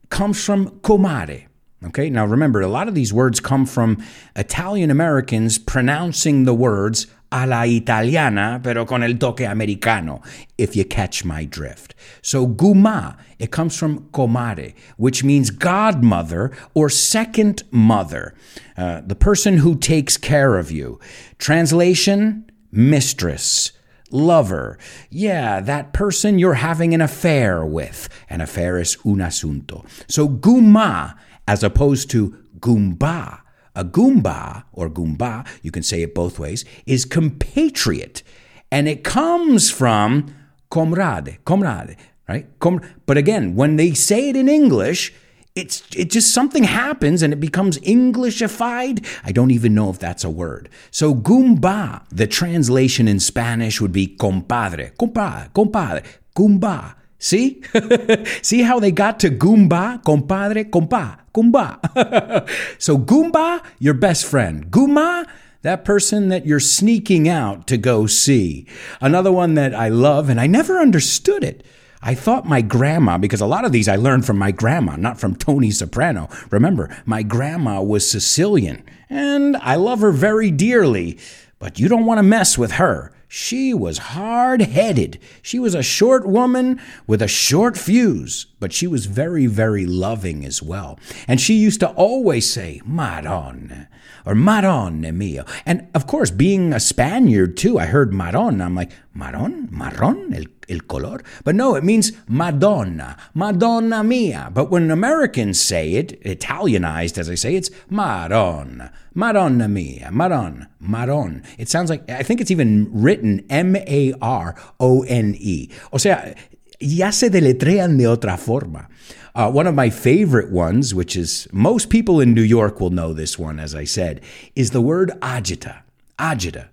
comes 0.10 0.44
from 0.44 0.80
comare. 0.82 1.46
Okay, 1.88 2.10
now 2.10 2.26
remember, 2.26 2.62
a 2.62 2.68
lot 2.68 2.88
of 2.88 2.96
these 2.96 3.14
words 3.14 3.40
come 3.40 3.66
from 3.66 4.04
Italian 4.36 4.90
Americans 4.90 5.60
pronouncing 5.60 6.46
the 6.46 6.54
words 6.54 7.08
a 7.32 7.46
la 7.46 7.64
italiana, 7.64 8.60
pero 8.64 8.86
con 8.86 9.04
el 9.04 9.14
toque 9.16 9.42
americano, 9.42 10.22
if 10.58 10.76
you 10.76 10.86
catch 10.86 11.26
my 11.26 11.44
drift. 11.46 11.94
So, 12.22 12.48
guma, 12.48 13.18
it 13.40 13.52
comes 13.52 13.78
from 13.78 14.10
comare, 14.12 14.74
which 14.98 15.24
means 15.24 15.50
godmother 15.50 16.52
or 16.74 16.90
second 16.90 17.64
mother, 17.72 18.34
uh, 18.78 19.02
the 19.06 19.16
person 19.16 19.58
who 19.58 19.76
takes 19.76 20.18
care 20.18 20.58
of 20.58 20.72
you. 20.72 21.00
Translation, 21.38 22.50
mistress 22.72 23.74
lover. 24.12 24.78
Yeah, 25.10 25.60
that 25.62 25.94
person 25.94 26.40
you're 26.40 26.54
having 26.54 26.94
an 26.94 27.02
affair 27.02 27.66
with. 27.66 28.08
An 28.30 28.40
affair 28.40 28.80
is 28.80 28.98
un 29.04 29.18
asunto. 29.18 29.86
So 30.08 30.30
guma 30.30 31.16
as 31.48 31.64
opposed 31.64 32.10
to 32.12 32.38
Goomba. 32.60 33.42
A 33.76 33.84
Goomba, 33.84 34.64
or 34.72 34.90
Goomba, 34.90 35.46
you 35.62 35.72
can 35.72 35.84
say 35.84 36.02
it 36.02 36.16
both 36.16 36.40
ways, 36.40 36.64
is 36.86 37.04
compatriot. 37.04 38.24
And 38.72 38.88
it 38.88 39.04
comes 39.04 39.70
from 39.70 40.34
comrade, 40.70 41.40
comrade, 41.46 41.98
right? 42.28 42.48
Com- 42.60 42.82
but 43.06 43.18
again, 43.18 43.56
when 43.56 43.76
they 43.76 43.94
say 43.94 44.30
it 44.30 44.36
in 44.36 44.48
English, 44.48 45.14
it's 45.56 45.84
it 45.96 46.12
just 46.12 46.34
something 46.34 46.66
happens 46.66 47.22
and 47.22 47.32
it 47.32 47.40
becomes 47.40 47.78
Englishified. 47.80 49.06
I 49.24 49.32
don't 49.32 49.52
even 49.52 49.74
know 49.74 49.90
if 49.90 50.00
that's 50.00 50.26
a 50.26 50.30
word. 50.30 50.70
So 50.92 51.16
Goomba, 51.16 52.06
the 52.10 52.28
translation 52.28 53.08
in 53.08 53.20
Spanish 53.22 53.80
would 53.80 53.94
be 53.94 54.08
compadre, 54.08 54.92
compadre, 55.00 55.50
compadre, 55.54 56.04
Goomba. 56.36 56.96
See? 57.26 57.64
See 58.44 58.62
how 58.62 58.80
they 58.80 58.92
got 58.92 59.20
to 59.22 59.32
Goomba, 59.32 60.04
compadre, 60.04 60.64
compa, 60.66 61.18
Goomba. 61.34 62.48
so 62.80 63.00
Goomba, 63.00 63.66
your 63.80 63.96
best 63.96 64.28
friend. 64.28 64.70
Guma, 64.70 65.28
that 65.64 65.84
person 65.84 66.30
that 66.30 66.46
you're 66.46 66.60
sneaking 66.60 67.28
out 67.28 67.66
to 67.66 67.78
go 67.78 68.06
see. 68.06 68.68
Another 69.02 69.32
one 69.32 69.56
that 69.56 69.74
I 69.74 69.90
love, 69.90 70.30
and 70.30 70.40
I 70.40 70.46
never 70.46 70.78
understood 70.78 71.44
it. 71.44 71.66
I 72.00 72.14
thought 72.14 72.46
my 72.46 72.62
grandma, 72.62 73.18
because 73.18 73.42
a 73.42 73.48
lot 73.48 73.66
of 73.66 73.72
these 73.72 73.88
I 73.88 73.96
learned 73.96 74.28
from 74.28 74.38
my 74.38 74.52
grandma, 74.52 74.96
not 74.96 75.20
from 75.20 75.36
Tony 75.36 75.72
Soprano. 75.72 76.30
Remember, 76.52 76.96
my 77.08 77.24
grandma 77.24 77.82
was 77.82 78.08
Sicilian, 78.08 78.84
and 79.10 79.58
I 79.58 79.78
love 79.78 80.02
her 80.02 80.12
very 80.12 80.52
dearly, 80.52 81.18
but 81.58 81.80
you 81.80 81.88
don't 81.88 82.06
want 82.06 82.20
to 82.20 82.24
mess 82.24 82.56
with 82.56 82.74
her. 82.74 83.15
She 83.28 83.74
was 83.74 83.98
hard 83.98 84.62
headed. 84.62 85.20
She 85.42 85.60
was 85.60 85.76
a 85.76 85.84
short 85.84 86.28
woman 86.28 86.80
with 87.08 87.22
a 87.22 87.28
short 87.28 87.78
fuse, 87.78 88.48
but 88.60 88.72
she 88.72 88.88
was 88.88 89.08
very, 89.08 89.48
very 89.48 89.86
loving 89.86 90.46
as 90.46 90.62
well. 90.62 91.00
And 91.28 91.42
she 91.42 91.56
used 91.56 91.80
to 91.82 91.90
always 91.90 92.50
say, 92.50 92.82
Maron, 92.86 93.88
or 94.26 94.34
Marone 94.34 95.14
mio. 95.14 95.46
And 95.66 95.88
of 95.94 96.08
course, 96.08 96.32
being 96.32 96.74
a 96.74 96.80
Spaniard 96.80 97.58
too, 97.58 97.80
I 97.80 97.86
heard 97.86 98.14
Maron. 98.14 98.62
I'm 98.62 98.76
like, 98.76 98.92
Maron? 99.14 99.68
Marron? 99.72 100.34
El, 100.34 100.46
el 100.68 100.80
color? 100.82 101.22
But 101.44 101.56
no, 101.56 101.76
it 101.76 101.84
means 101.84 102.12
Madonna, 102.28 103.18
Madonna 103.34 104.04
mia. 104.04 104.50
But 104.54 104.70
when 104.70 104.92
Americans 104.92 105.60
say 105.60 105.94
it, 105.94 106.20
Italianized 106.26 107.18
as 107.18 107.30
I 107.30 107.36
say, 107.36 107.56
it's 107.56 107.70
Maron. 107.90 108.90
Madonna 109.14 109.70
mia, 109.70 110.12
Maron, 110.12 110.68
Maron. 110.80 111.44
It 111.58 111.70
sounds 111.70 111.90
like, 111.90 112.10
I 112.10 112.24
think 112.24 112.42
it's 112.42 112.52
even 112.52 112.90
written 112.92 113.46
M 113.50 113.76
A 113.76 114.14
R 114.22 114.56
O 114.80 115.04
N 115.04 115.36
E. 115.38 115.70
O 115.94 115.98
sea, 115.98 116.36
ya 116.80 117.10
se 117.10 117.30
deletrean 117.30 117.98
de 117.98 118.06
otra 118.06 118.38
forma. 118.38 118.88
Uh, 119.34 119.52
one 119.52 119.68
of 119.68 119.76
my 119.76 119.90
favorite 119.90 120.52
ones, 120.52 120.96
which 120.96 121.16
is 121.16 121.48
most 121.52 121.90
people 121.90 122.22
in 122.22 122.34
New 122.34 122.42
York 122.42 122.80
will 122.80 122.90
know 122.90 123.12
this 123.12 123.38
one, 123.38 123.60
as 123.60 123.76
I 123.76 123.84
said, 123.84 124.22
is 124.56 124.72
the 124.72 124.82
word 124.82 125.12
agita. 125.22 125.82
Agita. 126.18 126.70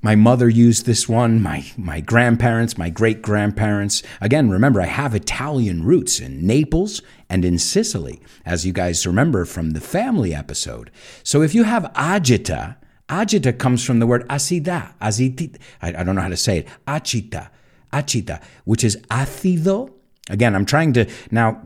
My 0.00 0.14
mother 0.14 0.50
used 0.50 0.84
this 0.84 1.08
one, 1.08 1.42
my, 1.42 1.64
my 1.78 2.00
grandparents, 2.00 2.76
my 2.76 2.90
great 2.90 3.22
grandparents. 3.22 4.02
Again, 4.20 4.50
remember, 4.50 4.80
I 4.80 4.86
have 4.86 5.14
Italian 5.14 5.82
roots 5.82 6.20
in 6.20 6.46
Naples 6.46 7.00
and 7.30 7.42
in 7.42 7.58
Sicily, 7.58 8.20
as 8.44 8.66
you 8.66 8.72
guys 8.72 9.06
remember 9.06 9.46
from 9.46 9.70
the 9.70 9.80
family 9.80 10.34
episode. 10.34 10.90
So 11.22 11.40
if 11.40 11.54
you 11.54 11.64
have 11.64 11.84
agita, 11.94 12.76
agita 13.08 13.58
comes 13.58 13.82
from 13.82 13.98
the 13.98 14.06
word 14.06 14.28
acida, 14.28 14.92
aziti, 15.00 15.56
I, 15.80 15.88
I 15.88 16.04
don't 16.04 16.16
know 16.16 16.22
how 16.22 16.28
to 16.28 16.36
say 16.36 16.58
it, 16.58 16.68
achita, 16.86 17.48
achita, 17.94 18.42
which 18.64 18.84
is 18.84 18.96
ácido. 19.10 19.90
Again, 20.30 20.54
I'm 20.54 20.66
trying 20.66 20.92
to 20.94 21.06
now 21.30 21.60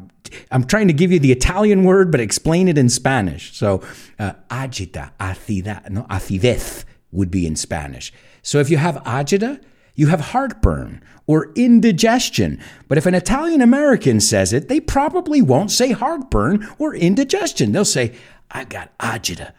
I'm 0.51 0.65
trying 0.65 0.89
to 0.89 0.93
give 0.93 1.11
you 1.13 1.19
the 1.19 1.33
Italian 1.33 1.85
word, 1.85 2.11
but 2.11 2.21
explain 2.21 2.69
it 2.69 2.77
in 2.77 2.89
Spanish. 2.89 3.57
So, 3.57 3.83
uh, 4.19 4.33
agita, 4.51 5.13
acida, 5.19 5.89
no, 5.89 6.03
acidez 6.11 6.85
would 7.13 7.31
be 7.31 7.47
in 7.47 7.57
Spanish. 7.57 8.13
So 8.43 8.59
if 8.59 8.71
you 8.71 8.77
have 8.77 8.97
agita, 9.05 9.63
you 9.95 10.09
have 10.09 10.21
heartburn 10.21 11.03
or 11.27 11.53
indigestion. 11.55 12.61
But 12.87 12.99
if 12.99 13.07
an 13.07 13.15
Italian 13.15 13.61
American 13.61 14.21
says 14.21 14.53
it, 14.53 14.69
they 14.69 14.81
probably 14.81 15.43
won't 15.43 15.71
say 15.71 15.93
heartburn 15.93 16.69
or 16.79 16.95
indigestion. 16.95 17.73
They'll 17.73 17.85
say, 17.85 18.15
I 18.51 18.65
got 18.65 18.97
agita. 18.99 19.53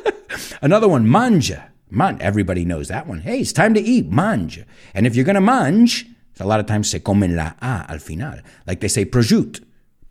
Another 0.62 0.88
one, 0.88 1.08
manja. 1.08 1.71
Man, 1.94 2.16
everybody 2.22 2.64
knows 2.64 2.88
that 2.88 3.06
one. 3.06 3.20
Hey, 3.20 3.40
it's 3.40 3.52
time 3.52 3.74
to 3.74 3.80
eat, 3.80 4.10
manja. 4.10 4.64
And 4.94 5.06
if 5.06 5.14
you're 5.14 5.26
going 5.26 5.34
to 5.34 5.42
manj, 5.42 6.08
a 6.40 6.46
lot 6.46 6.58
of 6.58 6.64
times 6.64 6.88
se 6.88 7.00
comen 7.00 7.36
la 7.36 7.52
A 7.60 7.84
al 7.86 7.98
final. 7.98 8.38
Like 8.66 8.80
they 8.80 8.88
say 8.88 9.04
prosciutto, 9.04 9.60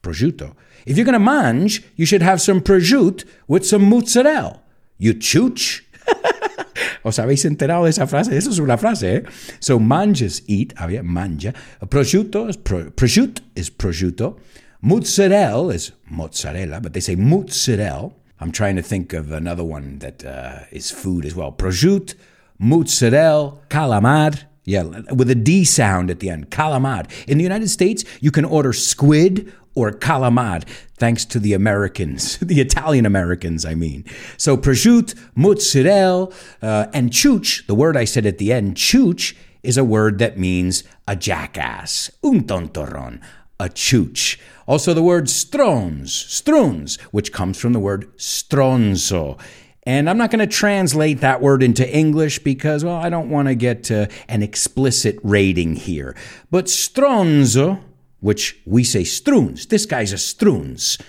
prosciutto. 0.03 0.55
If 0.85 0.95
you're 0.95 1.05
going 1.05 1.19
to 1.19 1.31
manj, 1.31 1.83
you 1.95 2.05
should 2.05 2.21
have 2.21 2.39
some 2.39 2.61
prosciutto 2.61 3.25
with 3.47 3.65
some 3.65 3.89
mozzarella. 3.89 4.59
You 4.99 5.15
chooch. 5.15 5.81
¿Os 7.03 7.17
habéis 7.17 7.45
enterado 7.45 7.85
de 7.85 7.89
esa 7.89 8.05
frase? 8.05 8.37
Eso 8.37 8.51
es 8.51 8.59
una 8.59 8.77
frase, 8.77 9.15
¿eh? 9.15 9.25
So, 9.59 9.79
manjas, 9.79 10.43
eat, 10.47 10.75
había 10.75 11.01
manja. 11.01 11.51
Prosciutto 11.89 12.47
is, 12.47 12.57
pro, 12.57 12.91
prosciutto 12.91 13.41
is 13.55 13.71
prosciutto. 13.71 14.37
Mozzarella 14.83 15.73
is 15.73 15.93
mozzarella, 16.11 16.79
but 16.79 16.93
they 16.93 17.01
say 17.01 17.15
mozzarella. 17.15 18.11
I'm 18.41 18.51
trying 18.51 18.75
to 18.75 18.81
think 18.81 19.13
of 19.13 19.31
another 19.31 19.63
one 19.63 19.99
that 19.99 20.25
uh, 20.25 20.61
is 20.71 20.89
food 20.89 21.25
as 21.25 21.35
well. 21.35 21.51
Prosciutto, 21.51 22.15
mozzarella, 22.57 23.59
calamar. 23.69 24.47
Yeah, 24.65 24.83
with 25.13 25.29
a 25.29 25.35
D 25.35 25.63
sound 25.63 26.09
at 26.09 26.19
the 26.19 26.29
end. 26.29 26.49
Calamar. 26.49 27.05
In 27.27 27.37
the 27.37 27.43
United 27.43 27.69
States, 27.69 28.03
you 28.19 28.31
can 28.31 28.45
order 28.45 28.73
squid 28.73 29.53
or 29.75 29.91
calamar, 29.91 30.63
thanks 30.97 31.23
to 31.25 31.39
the 31.39 31.53
Americans, 31.53 32.37
the 32.41 32.59
Italian 32.59 33.05
Americans, 33.05 33.63
I 33.63 33.75
mean. 33.75 34.05
So 34.37 34.57
prosciutto, 34.57 35.15
mozzarella, 35.35 36.29
uh, 36.61 36.87
and 36.93 37.11
chooch, 37.11 37.65
the 37.67 37.75
word 37.75 37.95
I 37.95 38.05
said 38.05 38.25
at 38.25 38.37
the 38.37 38.51
end, 38.51 38.75
chooch, 38.75 39.35
is 39.63 39.77
a 39.77 39.83
word 39.83 40.17
that 40.17 40.39
means 40.39 40.83
a 41.07 41.15
jackass, 41.15 42.09
un 42.23 42.41
tontorron, 42.41 43.21
a 43.59 43.69
chooch. 43.69 44.39
Also 44.67 44.93
the 44.93 45.03
word 45.03 45.25
strons, 45.25 46.09
struns, 46.09 46.97
which 47.11 47.31
comes 47.33 47.59
from 47.59 47.73
the 47.73 47.79
word 47.79 48.15
stronzo. 48.17 49.39
And 49.83 50.09
I'm 50.09 50.17
not 50.17 50.29
going 50.29 50.47
to 50.47 50.55
translate 50.55 51.21
that 51.21 51.41
word 51.41 51.63
into 51.63 51.89
English 51.89 52.39
because, 52.39 52.85
well, 52.85 52.97
I 52.97 53.09
don't 53.09 53.29
want 53.29 53.47
to 53.47 53.55
get 53.55 53.89
uh, 53.89 54.07
an 54.29 54.43
explicit 54.43 55.17
rating 55.23 55.75
here. 55.75 56.15
But 56.51 56.65
stronzo, 56.65 57.81
which 58.19 58.59
we 58.65 58.83
say 58.83 59.03
struns, 59.03 59.65
this 59.65 59.87
guy's 59.87 60.13
a 60.13 60.19
struns. 60.19 60.99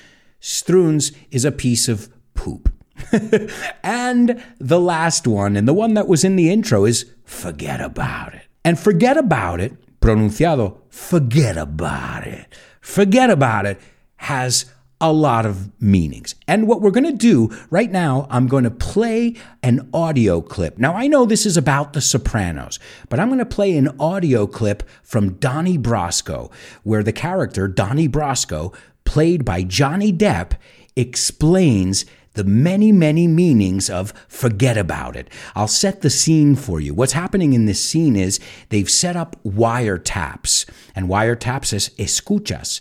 Struns 0.40 1.12
is 1.30 1.44
a 1.44 1.52
piece 1.52 1.88
of 1.88 2.08
poop. 2.34 2.72
and 3.82 4.42
the 4.58 4.80
last 4.80 5.26
one, 5.26 5.56
and 5.56 5.68
the 5.68 5.74
one 5.74 5.94
that 5.94 6.08
was 6.08 6.24
in 6.24 6.36
the 6.36 6.50
intro, 6.50 6.84
is 6.86 7.10
forget 7.24 7.80
about 7.80 8.34
it. 8.34 8.42
And 8.64 8.78
forget 8.78 9.16
about 9.18 9.60
it, 9.60 10.00
pronunciado, 10.00 10.78
forget 10.88 11.58
about 11.58 12.26
it. 12.26 12.46
Forget 12.82 13.30
about 13.30 13.64
it 13.64 13.80
has 14.16 14.66
a 15.00 15.12
lot 15.12 15.46
of 15.46 15.68
meanings. 15.82 16.34
And 16.46 16.68
what 16.68 16.80
we're 16.80 16.92
going 16.92 17.04
to 17.04 17.12
do 17.12 17.50
right 17.70 17.90
now, 17.90 18.28
I'm 18.30 18.46
going 18.46 18.62
to 18.64 18.70
play 18.70 19.34
an 19.62 19.88
audio 19.92 20.40
clip. 20.40 20.78
Now, 20.78 20.94
I 20.94 21.08
know 21.08 21.24
this 21.24 21.44
is 21.44 21.56
about 21.56 21.92
The 21.92 22.00
Sopranos, 22.00 22.78
but 23.08 23.18
I'm 23.18 23.28
going 23.28 23.40
to 23.40 23.44
play 23.44 23.76
an 23.76 23.88
audio 23.98 24.46
clip 24.46 24.84
from 25.02 25.34
Donnie 25.34 25.78
Brasco, 25.78 26.52
where 26.84 27.02
the 27.02 27.12
character, 27.12 27.66
Donnie 27.66 28.08
Brasco, 28.08 28.74
played 29.04 29.44
by 29.44 29.64
Johnny 29.64 30.12
Depp, 30.12 30.52
explains 30.94 32.04
the 32.34 32.44
many, 32.44 32.92
many 32.92 33.26
meanings 33.26 33.90
of 33.90 34.12
forget 34.28 34.76
about 34.76 35.16
it. 35.16 35.28
I'll 35.54 35.68
set 35.68 36.00
the 36.00 36.10
scene 36.10 36.56
for 36.56 36.80
you. 36.80 36.94
What's 36.94 37.12
happening 37.12 37.52
in 37.52 37.66
this 37.66 37.84
scene 37.84 38.16
is 38.16 38.40
they've 38.70 38.90
set 38.90 39.16
up 39.16 39.36
wiretaps, 39.44 40.68
and 40.94 41.08
wiretaps 41.08 41.72
is 41.72 41.90
escuchas. 41.98 42.80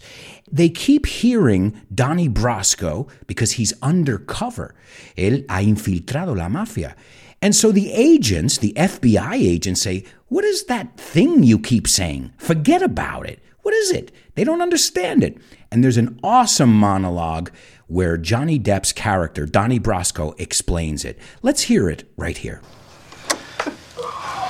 They 0.51 0.70
keep 0.70 1.05
hearing 1.05 1.81
Donnie 1.93 2.29
Brasco 2.29 3.10
because 3.27 3.53
he's 3.53 3.74
undercover. 3.81 4.74
Él 5.17 5.46
ha 5.50 5.60
infiltrado 5.60 6.36
la 6.36 6.50
mafia. 6.50 6.96
And 7.41 7.55
so 7.55 7.72
the 7.72 7.91
agents, 7.91 8.60
the 8.60 8.74
FBI 8.74 9.34
agents, 9.34 9.81
say, 9.81 10.05
What 10.27 10.46
is 10.46 10.65
that 10.65 10.98
thing 10.98 11.43
you 11.43 11.58
keep 11.58 11.88
saying? 11.88 12.34
Forget 12.38 12.84
about 12.84 13.27
it. 13.27 13.39
What 13.63 13.74
is 13.74 13.91
it? 13.91 14.12
They 14.36 14.43
don't 14.43 14.62
understand 14.62 15.24
it. 15.24 15.38
And 15.72 15.84
there's 15.84 15.98
an 15.98 16.20
awesome 16.24 16.74
monologue 16.74 17.51
where 17.91 18.15
Johnny 18.15 18.57
Depp's 18.57 18.93
character, 18.93 19.45
Donnie 19.45 19.79
Brasco, 19.79 20.33
explains 20.39 21.03
it. 21.03 21.19
Let's 21.41 21.63
hear 21.63 21.89
it 21.89 22.10
right 22.15 22.38
here. 22.38 22.62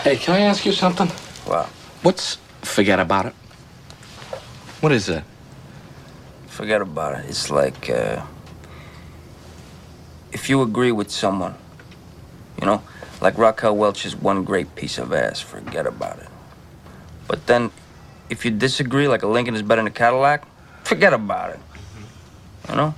Hey, 0.04 0.18
can 0.18 0.36
I 0.36 0.42
ask 0.42 0.64
you 0.64 0.72
something? 0.72 1.08
What? 1.50 1.66
What's 2.04 2.38
forget 2.62 3.00
about 3.00 3.26
it? 3.26 3.34
What 4.80 4.92
is 4.92 5.08
that? 5.08 5.24
Forget 6.46 6.82
about 6.82 7.18
it. 7.20 7.26
It's 7.30 7.50
like 7.50 7.90
uh, 7.90 8.24
if 10.32 10.48
you 10.48 10.62
agree 10.62 10.92
with 10.92 11.10
someone, 11.10 11.56
you 12.60 12.68
know, 12.68 12.84
like 13.22 13.40
Raquel 13.40 13.76
Welch 13.76 14.06
is 14.06 14.16
one 14.16 14.44
great 14.44 14.76
piece 14.76 15.00
of 15.00 15.12
ass. 15.14 15.42
Forget 15.42 15.88
about 15.88 16.20
it. 16.20 16.30
But 17.28 17.48
then, 17.48 17.72
if 18.30 18.46
you 18.46 18.52
disagree, 18.52 19.08
like 19.08 19.24
a 19.24 19.28
Lincoln 19.28 19.56
is 19.56 19.64
better 19.64 19.80
than 19.82 19.88
a 19.88 19.96
Cadillac, 19.96 20.46
forget 20.84 21.12
about 21.12 21.50
it. 21.50 21.60
You 22.70 22.76
know. 22.76 22.94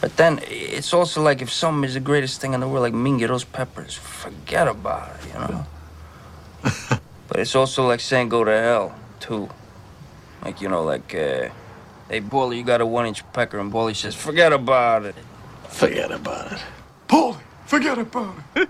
But 0.00 0.16
then 0.16 0.40
it's 0.44 0.94
also 0.94 1.22
like 1.22 1.42
if 1.42 1.52
something 1.52 1.84
is 1.84 1.94
the 1.94 2.00
greatest 2.00 2.40
thing 2.40 2.54
in 2.54 2.60
the 2.60 2.68
world, 2.68 2.82
like 2.82 2.94
Mingiros 2.94 3.44
peppers, 3.44 3.94
forget 3.94 4.68
about 4.68 5.10
it. 5.16 5.26
You 5.26 5.40
know. 5.40 5.66
but 7.28 7.38
it's 7.38 7.54
also 7.54 7.86
like 7.86 8.00
saying 8.00 8.28
go 8.28 8.44
to 8.44 8.50
hell 8.50 8.94
too. 9.20 9.48
Like 10.44 10.60
you 10.60 10.68
know, 10.68 10.84
like. 10.84 11.14
Uh, 11.14 11.50
Hey, 12.10 12.20
Paulie, 12.20 12.56
you 12.56 12.64
got 12.64 12.80
a 12.80 12.86
one 12.86 13.06
inch 13.06 13.22
pecker, 13.32 13.60
and 13.60 13.72
Paulie 13.72 13.94
says, 13.94 14.16
forget 14.16 14.52
about 14.52 15.04
it. 15.04 15.14
Forget 15.68 16.10
about 16.10 16.50
it. 16.50 16.58
Paulie, 17.06 17.38
forget 17.66 17.98
about 17.98 18.34
it. 18.56 18.68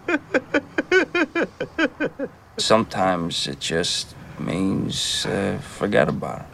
Sometimes 2.58 3.49
it 3.49 3.58
just 3.58 4.14
means 4.38 5.25
uh, 5.25 5.58
forget 5.62 6.10
about 6.10 6.40
it. 6.40 6.50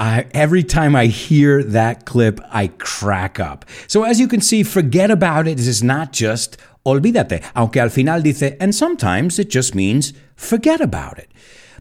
I, 0.00 0.26
every 0.32 0.64
time 0.64 0.96
I 0.96 1.06
hear 1.06 1.62
that 1.62 2.06
clip, 2.06 2.40
I 2.50 2.68
crack 2.68 3.38
up. 3.38 3.66
So, 3.86 4.04
as 4.04 4.18
you 4.18 4.28
can 4.28 4.40
see, 4.40 4.62
forget 4.62 5.10
about 5.10 5.46
it 5.46 5.60
is 5.60 5.82
not 5.82 6.10
just 6.10 6.56
olvídate, 6.86 7.44
aunque 7.54 7.76
al 7.76 7.90
final 7.90 8.22
dice, 8.22 8.56
and 8.58 8.74
sometimes 8.74 9.38
it 9.38 9.50
just 9.50 9.74
means 9.74 10.14
forget 10.36 10.80
about 10.80 11.18
it. 11.18 11.30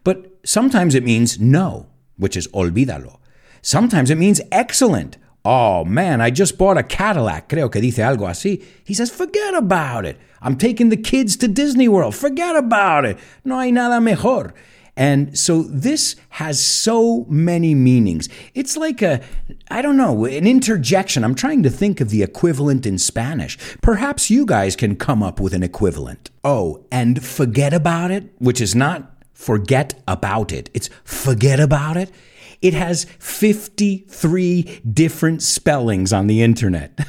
But 0.03 0.37
sometimes 0.43 0.95
it 0.95 1.03
means 1.05 1.39
no, 1.39 1.87
which 2.17 2.35
is 2.35 2.49
olvídalo. 2.49 3.19
Sometimes 3.61 4.09
it 4.09 4.17
means 4.17 4.41
excellent. 4.51 5.17
Oh 5.45 5.85
man, 5.85 6.19
I 6.19 6.29
just 6.29 6.57
bought 6.57 6.77
a 6.77 6.83
Cadillac. 6.83 7.47
Creo 7.47 7.71
que 7.71 7.79
dice 7.79 7.99
algo 7.99 8.27
así. 8.27 8.61
He 8.83 8.93
says, 8.93 9.09
forget 9.09 9.53
about 9.53 10.05
it. 10.05 10.17
I'm 10.41 10.57
taking 10.57 10.89
the 10.89 10.97
kids 10.97 11.37
to 11.37 11.47
Disney 11.47 11.87
World. 11.87 12.15
Forget 12.15 12.57
about 12.57 13.05
it. 13.05 13.17
No 13.45 13.59
hay 13.59 13.71
nada 13.71 14.01
mejor. 14.01 14.53
And 14.99 15.39
so 15.39 15.63
this 15.63 16.17
has 16.27 16.59
so 16.59 17.25
many 17.29 17.73
meanings. 17.73 18.27
It's 18.53 18.75
like 18.75 19.01
a, 19.01 19.21
I 19.71 19.81
don't 19.81 19.95
know, 19.95 20.25
an 20.25 20.45
interjection. 20.45 21.23
I'm 21.23 21.35
trying 21.35 21.63
to 21.63 21.69
think 21.69 22.01
of 22.01 22.09
the 22.09 22.21
equivalent 22.21 22.85
in 22.85 22.97
Spanish. 22.97 23.57
Perhaps 23.81 24.29
you 24.29 24.45
guys 24.45 24.75
can 24.75 24.97
come 24.97 25.23
up 25.23 25.39
with 25.39 25.53
an 25.53 25.63
equivalent. 25.63 26.31
Oh, 26.43 26.85
and 26.91 27.23
forget 27.23 27.73
about 27.73 28.11
it, 28.11 28.33
which 28.39 28.59
is 28.59 28.75
not 28.75 29.15
forget 29.31 29.93
about 30.05 30.51
it, 30.51 30.69
it's 30.73 30.89
forget 31.05 31.61
about 31.61 31.95
it. 31.95 32.11
It 32.61 32.73
has 32.73 33.05
53 33.19 34.81
different 34.91 35.41
spellings 35.41 36.11
on 36.11 36.27
the 36.27 36.41
internet. 36.41 36.99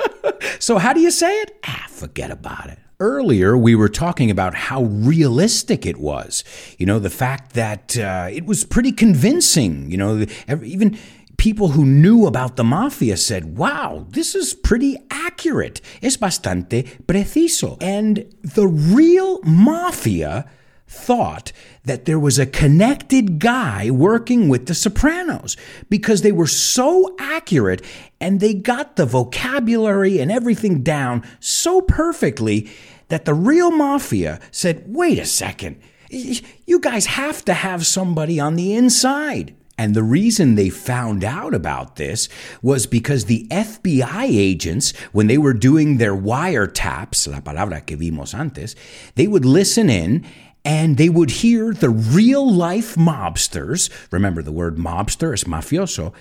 so, 0.58 0.76
how 0.76 0.92
do 0.92 1.00
you 1.00 1.10
say 1.10 1.40
it? 1.40 1.58
Ah, 1.66 1.86
forget 1.88 2.30
about 2.30 2.68
it. 2.68 2.78
Earlier, 3.00 3.56
we 3.56 3.74
were 3.74 3.88
talking 3.88 4.30
about 4.30 4.54
how 4.54 4.82
realistic 4.82 5.86
it 5.86 5.96
was. 5.96 6.44
You 6.78 6.84
know, 6.84 6.98
the 6.98 7.10
fact 7.10 7.54
that 7.54 7.96
uh, 7.96 8.28
it 8.30 8.44
was 8.44 8.64
pretty 8.64 8.92
convincing. 8.92 9.90
You 9.90 9.96
know, 9.96 10.26
even 10.62 10.98
people 11.38 11.68
who 11.68 11.86
knew 11.86 12.26
about 12.26 12.56
the 12.56 12.64
mafia 12.64 13.16
said, 13.16 13.56
wow, 13.56 14.06
this 14.10 14.34
is 14.34 14.52
pretty 14.52 14.98
accurate. 15.10 15.80
Es 16.02 16.18
bastante 16.18 16.86
preciso. 17.06 17.78
And 17.80 18.26
the 18.42 18.66
real 18.66 19.40
mafia 19.44 20.44
thought 20.90 21.52
that 21.84 22.04
there 22.04 22.18
was 22.18 22.36
a 22.36 22.44
connected 22.44 23.38
guy 23.38 23.88
working 23.92 24.48
with 24.48 24.66
the 24.66 24.74
Sopranos 24.74 25.56
because 25.88 26.22
they 26.22 26.32
were 26.32 26.48
so 26.48 27.14
accurate 27.20 27.80
and 28.20 28.40
they 28.40 28.52
got 28.52 28.96
the 28.96 29.06
vocabulary 29.06 30.18
and 30.18 30.32
everything 30.32 30.82
down 30.82 31.22
so 31.38 31.80
perfectly 31.80 32.68
that 33.06 33.24
the 33.24 33.34
real 33.34 33.70
mafia 33.70 34.40
said, 34.50 34.82
wait 34.88 35.16
a 35.16 35.24
second, 35.24 35.80
you 36.10 36.80
guys 36.80 37.06
have 37.06 37.44
to 37.44 37.54
have 37.54 37.86
somebody 37.86 38.40
on 38.40 38.56
the 38.56 38.74
inside. 38.74 39.54
And 39.78 39.94
the 39.94 40.02
reason 40.02 40.56
they 40.56 40.68
found 40.68 41.24
out 41.24 41.54
about 41.54 41.96
this 41.96 42.28
was 42.60 42.86
because 42.86 43.24
the 43.24 43.46
FBI 43.50 44.24
agents, 44.24 44.90
when 45.12 45.28
they 45.28 45.38
were 45.38 45.54
doing 45.54 45.96
their 45.96 46.14
wiretaps, 46.14 47.26
la 47.26 47.40
palabra 47.40 47.86
que 47.86 47.96
vimos 47.96 48.34
antes, 48.34 48.74
they 49.14 49.26
would 49.26 49.46
listen 49.46 49.88
in 49.88 50.26
and 50.64 50.96
they 50.96 51.08
would 51.08 51.30
hear 51.30 51.72
the 51.72 51.90
real 51.90 52.50
life 52.50 52.94
mobsters. 52.96 53.90
Remember, 54.10 54.42
the 54.42 54.52
word 54.52 54.76
mobster 54.76 55.34
is 55.34 55.44
mafioso. 55.44 56.12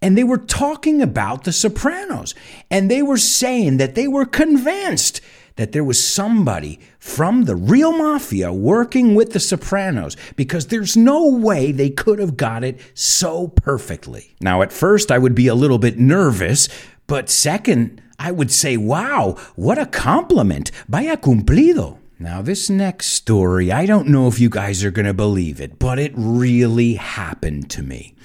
And 0.00 0.16
they 0.16 0.24
were 0.24 0.38
talking 0.38 1.02
about 1.02 1.44
the 1.44 1.52
Sopranos. 1.52 2.34
And 2.70 2.90
they 2.90 3.02
were 3.02 3.16
saying 3.16 3.78
that 3.78 3.96
they 3.96 4.06
were 4.06 4.24
convinced 4.26 5.20
that 5.56 5.72
there 5.72 5.82
was 5.82 6.02
somebody 6.02 6.78
from 7.00 7.44
the 7.44 7.56
real 7.56 7.90
mafia 7.90 8.52
working 8.52 9.16
with 9.16 9.32
the 9.32 9.40
Sopranos 9.40 10.16
because 10.36 10.68
there's 10.68 10.96
no 10.96 11.28
way 11.28 11.72
they 11.72 11.90
could 11.90 12.20
have 12.20 12.36
got 12.36 12.62
it 12.62 12.78
so 12.94 13.48
perfectly. 13.48 14.36
Now, 14.40 14.62
at 14.62 14.72
first, 14.72 15.10
I 15.10 15.18
would 15.18 15.34
be 15.34 15.48
a 15.48 15.56
little 15.56 15.78
bit 15.78 15.98
nervous, 15.98 16.68
but 17.08 17.28
second, 17.28 18.00
I 18.20 18.30
would 18.30 18.52
say, 18.52 18.76
wow, 18.76 19.36
what 19.56 19.78
a 19.78 19.86
compliment. 19.86 20.70
Vaya 20.88 21.16
cumplido. 21.16 21.98
Now, 22.20 22.42
this 22.42 22.68
next 22.68 23.12
story, 23.12 23.70
I 23.70 23.86
don't 23.86 24.08
know 24.08 24.26
if 24.26 24.40
you 24.40 24.50
guys 24.50 24.82
are 24.82 24.90
going 24.90 25.06
to 25.06 25.14
believe 25.14 25.60
it, 25.60 25.78
but 25.78 26.00
it 26.00 26.12
really 26.16 26.94
happened 26.94 27.70
to 27.70 27.82
me. 27.84 28.16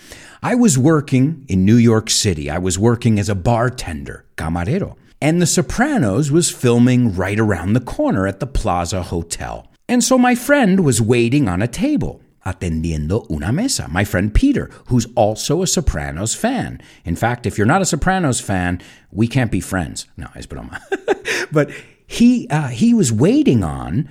I 0.42 0.56
was 0.56 0.80
working 0.80 1.46
in 1.48 1.64
New 1.64 1.76
York 1.76 2.10
City. 2.10 2.50
I 2.50 2.58
was 2.58 2.80
working 2.80 3.20
as 3.20 3.30
a 3.30 3.36
bartender, 3.36 4.26
camarero, 4.36 4.96
and 5.22 5.40
The 5.40 5.46
Sopranos 5.46 6.32
was 6.32 6.50
filming 6.50 7.16
right 7.16 7.40
around 7.40 7.74
the 7.74 7.80
corner 7.80 8.26
at 8.26 8.40
the 8.40 8.48
Plaza 8.48 9.04
Hotel. 9.04 9.68
And 9.88 10.04
so 10.04 10.18
my 10.18 10.34
friend 10.34 10.84
was 10.84 11.00
waiting 11.00 11.48
on 11.48 11.62
a 11.62 11.68
table, 11.68 12.20
atendiendo 12.48 13.30
una 13.30 13.54
mesa. 13.54 13.88
My 13.90 14.04
friend 14.04 14.34
Peter, 14.34 14.72
who's 14.88 15.06
also 15.14 15.62
a 15.62 15.68
Sopranos 15.68 16.34
fan. 16.34 16.82
In 17.06 17.16
fact, 17.16 17.46
if 17.46 17.60
you're 17.60 17.68
not 17.68 17.84
a 17.84 17.86
Sopranos 17.86 18.42
fan, 18.42 18.82
we 19.12 19.28
can't 19.28 19.52
be 19.52 19.62
friends. 19.62 20.08
No, 20.18 20.30
es 20.36 20.48
broma. 20.48 20.82
but 21.52 21.70
he 22.08 22.48
uh, 22.50 22.68
he 22.68 22.94
was 22.94 23.12
waiting 23.12 23.64
on 23.64 24.10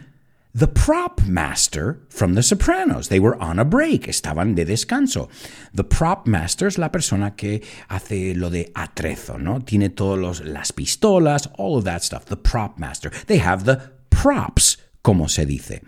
the 0.54 0.68
prop 0.68 1.22
master 1.22 2.00
from 2.08 2.34
The 2.34 2.42
Sopranos. 2.42 3.08
They 3.08 3.20
were 3.20 3.36
on 3.36 3.58
a 3.58 3.64
break, 3.64 4.06
estaban 4.06 4.54
de 4.54 4.64
descanso. 4.64 5.30
The 5.72 5.84
prop 5.84 6.26
master 6.26 6.70
la 6.76 6.88
persona 6.88 7.30
que 7.30 7.62
hace 7.88 8.34
lo 8.34 8.50
de 8.50 8.70
atrezo, 8.74 9.40
¿no? 9.40 9.60
Tiene 9.60 9.88
todas 9.88 10.44
las 10.44 10.72
pistolas, 10.72 11.48
all 11.58 11.76
of 11.76 11.84
that 11.84 12.02
stuff. 12.02 12.26
The 12.26 12.36
prop 12.36 12.78
master. 12.78 13.10
They 13.26 13.38
have 13.38 13.64
the 13.64 13.80
props, 14.10 14.76
como 15.02 15.26
se 15.26 15.46
dice. 15.46 15.80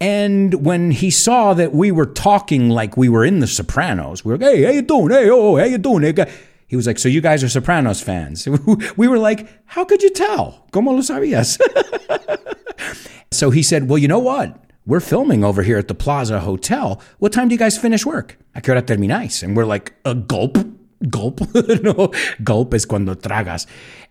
And 0.00 0.64
when 0.64 0.92
he 0.92 1.10
saw 1.10 1.54
that 1.54 1.74
we 1.74 1.90
were 1.90 2.06
talking 2.06 2.70
like 2.70 2.96
we 2.96 3.08
were 3.08 3.24
in 3.24 3.40
The 3.40 3.48
Sopranos, 3.48 4.24
we 4.24 4.32
were, 4.32 4.38
like, 4.38 4.54
hey, 4.54 4.62
how 4.62 4.70
you 4.70 4.82
doing? 4.82 5.10
Hey, 5.10 5.28
oh, 5.28 5.56
how 5.56 5.64
you 5.64 5.78
doing? 5.78 6.14
He 6.68 6.76
was 6.76 6.86
like, 6.86 6.98
So 6.98 7.08
you 7.08 7.20
guys 7.20 7.42
are 7.42 7.48
Sopranos 7.48 8.00
fans? 8.00 8.46
We 8.96 9.08
were 9.08 9.18
like, 9.18 9.48
How 9.64 9.84
could 9.84 10.02
you 10.02 10.10
tell? 10.10 10.66
¿Cómo 10.72 10.92
lo 10.92 11.00
sabías? 11.00 11.58
so 13.32 13.50
he 13.50 13.62
said, 13.62 13.88
Well, 13.88 13.98
you 13.98 14.06
know 14.06 14.18
what? 14.18 14.64
We're 14.86 15.00
filming 15.00 15.44
over 15.44 15.62
here 15.62 15.78
at 15.78 15.88
the 15.88 15.94
Plaza 15.94 16.40
Hotel. 16.40 17.00
What 17.18 17.32
time 17.32 17.48
do 17.48 17.54
you 17.54 17.58
guys 17.58 17.76
finish 17.76 18.06
work? 18.06 18.38
¿A 18.54 18.60
qué 18.60 18.70
hora 18.70 18.82
termináis? 18.82 19.42
And 19.42 19.56
we're 19.56 19.64
like, 19.64 19.94
A 20.04 20.14
gulp. 20.14 20.58
Gulp. 21.08 21.40
no, 21.82 22.12
gulp 22.42 22.74
is 22.74 22.84
cuando 22.84 23.14
tragas. 23.14 23.66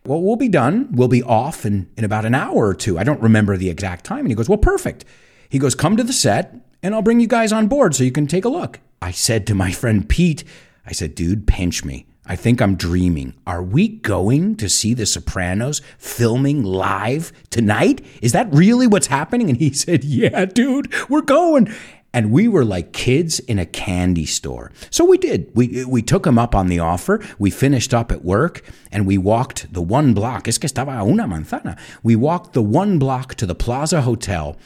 Well, 0.05 0.21
we'll 0.21 0.37
be 0.37 0.47
done. 0.47 0.87
We'll 0.91 1.09
be 1.09 1.21
off 1.21 1.65
in, 1.65 1.89
in 1.97 2.05
about 2.05 2.25
an 2.25 2.33
hour 2.33 2.67
or 2.67 2.73
two. 2.73 2.97
I 2.97 3.03
don't 3.03 3.21
remember 3.21 3.57
the 3.57 3.69
exact 3.69 4.05
time. 4.05 4.19
And 4.19 4.29
he 4.29 4.35
goes, 4.35 4.49
Well, 4.49 4.57
perfect. 4.57 5.05
He 5.49 5.59
goes, 5.59 5.75
Come 5.75 5.97
to 5.97 6.03
the 6.03 6.13
set 6.13 6.55
and 6.81 6.95
I'll 6.95 7.01
bring 7.01 7.19
you 7.19 7.27
guys 7.27 7.51
on 7.51 7.67
board 7.67 7.93
so 7.95 8.03
you 8.03 8.11
can 8.11 8.27
take 8.27 8.45
a 8.45 8.49
look. 8.49 8.79
I 9.01 9.11
said 9.11 9.45
to 9.47 9.55
my 9.55 9.71
friend 9.71 10.07
Pete, 10.07 10.43
I 10.85 10.91
said, 10.91 11.15
Dude, 11.15 11.47
pinch 11.47 11.83
me. 11.83 12.05
I 12.27 12.35
think 12.35 12.61
I'm 12.61 12.75
dreaming. 12.75 13.33
Are 13.47 13.63
we 13.63 13.87
going 13.87 14.55
to 14.57 14.67
see 14.67 14.93
The 14.93 15.05
Sopranos 15.05 15.81
filming 15.97 16.61
live 16.63 17.31
tonight? 17.49 18.05
Is 18.21 18.33
that 18.33 18.53
really 18.53 18.85
what's 18.85 19.07
happening? 19.07 19.49
And 19.49 19.57
he 19.57 19.71
said, 19.73 20.03
Yeah, 20.03 20.45
dude, 20.45 20.93
we're 21.09 21.21
going. 21.21 21.73
And 22.13 22.31
we 22.31 22.47
were 22.47 22.65
like 22.65 22.93
kids 22.93 23.39
in 23.39 23.59
a 23.59 23.65
candy 23.65 24.25
store. 24.25 24.71
So 24.89 25.05
we 25.05 25.17
did. 25.17 25.51
We, 25.53 25.85
we 25.85 26.01
took 26.01 26.25
him 26.25 26.39
up 26.39 26.55
on 26.55 26.67
the 26.67 26.79
offer. 26.79 27.23
We 27.37 27.49
finished 27.49 27.93
up 27.93 28.11
at 28.11 28.25
work 28.25 28.63
and 28.91 29.05
we 29.05 29.17
walked 29.17 29.71
the 29.71 29.81
one 29.81 30.13
block. 30.13 30.47
Es 30.47 30.57
que 30.57 30.67
estaba 30.67 31.05
una 31.05 31.25
manzana. 31.25 31.77
We 32.03 32.15
walked 32.15 32.53
the 32.53 32.63
one 32.63 32.97
block 32.97 33.35
to 33.35 33.45
the 33.45 33.55
Plaza 33.55 34.01
Hotel. 34.01 34.57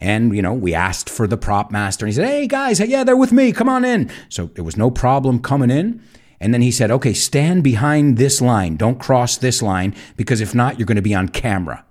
And, 0.00 0.34
you 0.34 0.42
know, 0.42 0.52
we 0.52 0.74
asked 0.74 1.08
for 1.08 1.26
the 1.26 1.36
prop 1.36 1.70
master. 1.70 2.04
And 2.06 2.12
he 2.12 2.16
said, 2.16 2.26
Hey, 2.26 2.46
guys, 2.46 2.80
yeah, 2.80 3.04
they're 3.04 3.16
with 3.16 3.32
me. 3.32 3.52
Come 3.52 3.68
on 3.68 3.84
in. 3.84 4.10
So 4.28 4.46
there 4.46 4.64
was 4.64 4.76
no 4.76 4.90
problem 4.90 5.38
coming 5.38 5.70
in. 5.70 6.02
And 6.40 6.52
then 6.52 6.62
he 6.62 6.70
said, 6.70 6.90
okay, 6.90 7.12
stand 7.12 7.64
behind 7.64 8.18
this 8.18 8.40
line. 8.40 8.76
Don't 8.76 9.00
cross 9.00 9.38
this 9.38 9.62
line 9.62 9.94
because 10.16 10.40
if 10.40 10.54
not, 10.54 10.78
you're 10.78 10.86
going 10.86 10.96
to 10.96 11.02
be 11.02 11.14
on 11.14 11.28
camera. 11.28 11.84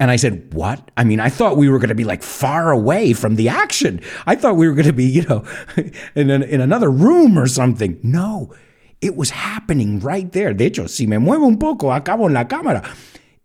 And 0.00 0.10
I 0.10 0.16
said, 0.16 0.54
what? 0.54 0.90
I 0.96 1.04
mean, 1.04 1.18
I 1.18 1.28
thought 1.28 1.56
we 1.56 1.68
were 1.68 1.78
going 1.78 1.88
to 1.88 1.94
be 1.94 2.04
like 2.04 2.22
far 2.22 2.70
away 2.70 3.12
from 3.12 3.34
the 3.34 3.48
action. 3.48 4.00
I 4.26 4.36
thought 4.36 4.56
we 4.56 4.68
were 4.68 4.74
going 4.74 4.86
to 4.86 4.92
be, 4.92 5.04
you 5.04 5.22
know, 5.22 5.44
in, 6.14 6.30
an, 6.30 6.42
in 6.42 6.60
another 6.60 6.90
room 6.90 7.38
or 7.38 7.46
something. 7.46 7.98
No, 8.02 8.54
it 9.00 9.16
was 9.16 9.30
happening 9.30 10.00
right 10.00 10.30
there. 10.32 10.52
De 10.54 10.66
hecho, 10.66 10.86
si 10.86 11.06
me 11.06 11.16
muevo 11.16 11.46
un 11.46 11.58
poco, 11.58 11.88
acabo 11.88 12.26
en 12.26 12.34
la 12.34 12.44
cámara. 12.44 12.88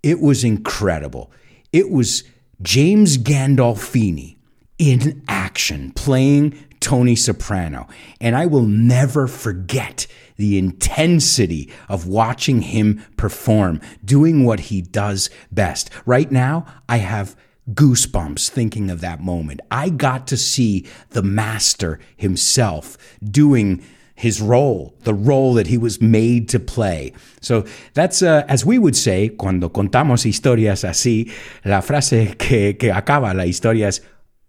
It 0.03 0.19
was 0.19 0.43
incredible. 0.43 1.31
It 1.71 1.89
was 1.89 2.23
James 2.61 3.17
Gandolfini 3.17 4.37
in 4.77 5.23
action 5.27 5.91
playing 5.91 6.57
Tony 6.79 7.15
Soprano. 7.15 7.87
And 8.19 8.35
I 8.35 8.45
will 8.45 8.65
never 8.65 9.27
forget 9.27 10.05
the 10.35 10.57
intensity 10.57 11.71
of 11.89 12.07
watching 12.07 12.61
him 12.61 13.03
perform, 13.17 13.81
doing 14.03 14.45
what 14.45 14.61
he 14.61 14.81
does 14.81 15.29
best. 15.51 15.89
Right 16.05 16.31
now, 16.31 16.65
I 16.87 16.97
have 16.97 17.35
goosebumps 17.71 18.49
thinking 18.49 18.89
of 18.89 19.01
that 19.01 19.21
moment. 19.21 19.61
I 19.71 19.89
got 19.89 20.27
to 20.27 20.37
see 20.37 20.85
the 21.11 21.23
master 21.23 21.99
himself 22.17 22.97
doing 23.23 23.83
his 24.15 24.41
role, 24.41 24.93
the 25.03 25.13
role 25.13 25.53
that 25.55 25.67
he 25.67 25.77
was 25.77 26.01
made 26.01 26.47
to 26.49 26.59
play. 26.59 27.13
So 27.41 27.65
that's, 27.93 28.21
uh, 28.21 28.45
as 28.47 28.65
we 28.65 28.77
would 28.77 28.95
say, 28.95 29.29
cuando 29.29 29.69
contamos 29.69 30.25
historias 30.25 30.83
así, 30.87 31.31
la 31.65 31.81
frase 31.81 32.37
que, 32.37 32.73
que 32.77 32.91
acaba 32.91 33.33
la 33.35 33.45
historia 33.45 33.87
es, 33.87 34.01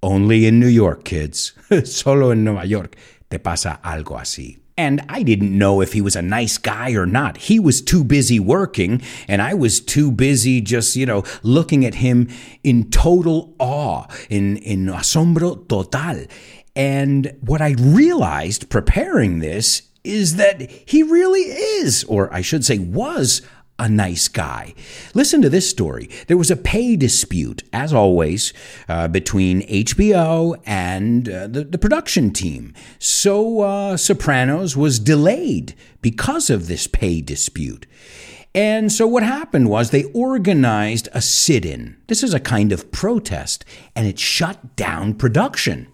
only 0.02 0.46
in 0.46 0.60
New 0.60 0.68
York, 0.68 1.04
kids. 1.04 1.54
Solo 1.84 2.30
en 2.30 2.44
Nueva 2.44 2.66
York 2.66 2.96
te 3.30 3.38
pasa 3.38 3.80
algo 3.82 4.18
así. 4.18 4.63
And 4.76 5.02
I 5.08 5.22
didn't 5.22 5.56
know 5.56 5.80
if 5.80 5.92
he 5.92 6.00
was 6.00 6.16
a 6.16 6.22
nice 6.22 6.58
guy 6.58 6.92
or 6.92 7.06
not. 7.06 7.37
He 7.37 7.60
was 7.60 7.80
too 7.80 8.02
busy 8.02 8.40
working, 8.40 9.02
and 9.28 9.40
I 9.40 9.54
was 9.54 9.80
too 9.80 10.10
busy 10.10 10.60
just, 10.60 10.96
you 10.96 11.06
know, 11.06 11.22
looking 11.42 11.84
at 11.84 11.96
him 11.96 12.28
in 12.64 12.90
total 12.90 13.54
awe, 13.60 14.06
in, 14.28 14.56
in 14.56 14.87
asombro 14.87 15.68
total. 15.68 16.26
And 16.74 17.37
what 17.40 17.60
I 17.60 17.76
realized 17.78 18.68
preparing 18.68 19.38
this 19.38 19.82
is 20.02 20.37
that 20.37 20.60
he 20.60 21.02
really 21.02 21.40
is, 21.40 22.04
or 22.04 22.32
I 22.34 22.40
should 22.40 22.64
say, 22.64 22.78
was 22.78 23.42
a 23.78 23.88
nice 23.88 24.28
guy. 24.28 24.74
Listen 25.14 25.42
to 25.42 25.48
this 25.48 25.68
story. 25.68 26.08
There 26.28 26.37
was 26.37 26.50
a 26.50 26.56
pay 26.56 26.96
dispute, 26.96 27.64
as 27.72 27.92
always, 27.92 28.52
uh, 28.88 29.08
between 29.08 29.66
HBO 29.66 30.60
and 30.64 31.28
uh, 31.28 31.46
the, 31.48 31.64
the, 31.64 31.78
production 31.78 32.32
team. 32.32 32.72
So 32.98 33.60
uh, 33.60 33.96
Sopranos 33.96 34.76
was 34.76 35.00
delayed 35.00 35.74
because 36.02 36.50
of 36.50 36.68
this 36.68 36.87
pay 36.87 37.20
dispute. 37.20 37.87
And 38.54 38.92
so 38.92 39.08
what 39.08 39.24
happened 39.24 39.68
was 39.68 39.90
they 39.90 40.04
organized 40.04 41.08
a 41.12 41.20
sit 41.20 41.64
in. 41.64 41.96
This 42.06 42.22
is 42.22 42.32
a 42.32 42.40
kind 42.40 42.70
of 42.70 42.92
protest, 42.92 43.64
and 43.96 44.06
it 44.06 44.20
shut 44.20 44.76
down 44.76 45.14
production. 45.14 45.88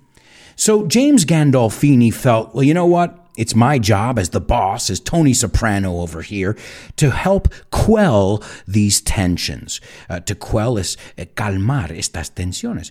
So 0.56 0.86
James 0.86 1.24
Gandolfini 1.24 2.12
felt, 2.12 2.54
well, 2.54 2.62
you 2.62 2.74
know 2.74 2.84
what? 2.84 3.19
It's 3.36 3.54
my 3.54 3.78
job 3.78 4.18
as 4.18 4.30
the 4.30 4.40
boss, 4.40 4.90
as 4.90 5.00
Tony 5.00 5.32
Soprano 5.32 6.00
over 6.00 6.22
here, 6.22 6.56
to 6.96 7.10
help 7.10 7.48
quell 7.70 8.42
these 8.66 9.00
tensions, 9.00 9.80
uh, 10.08 10.20
to 10.20 10.34
quell 10.34 10.78
es, 10.78 10.96
uh, 11.18 11.24
calmar 11.36 11.88
estas 11.88 12.30
tensiones. 12.30 12.90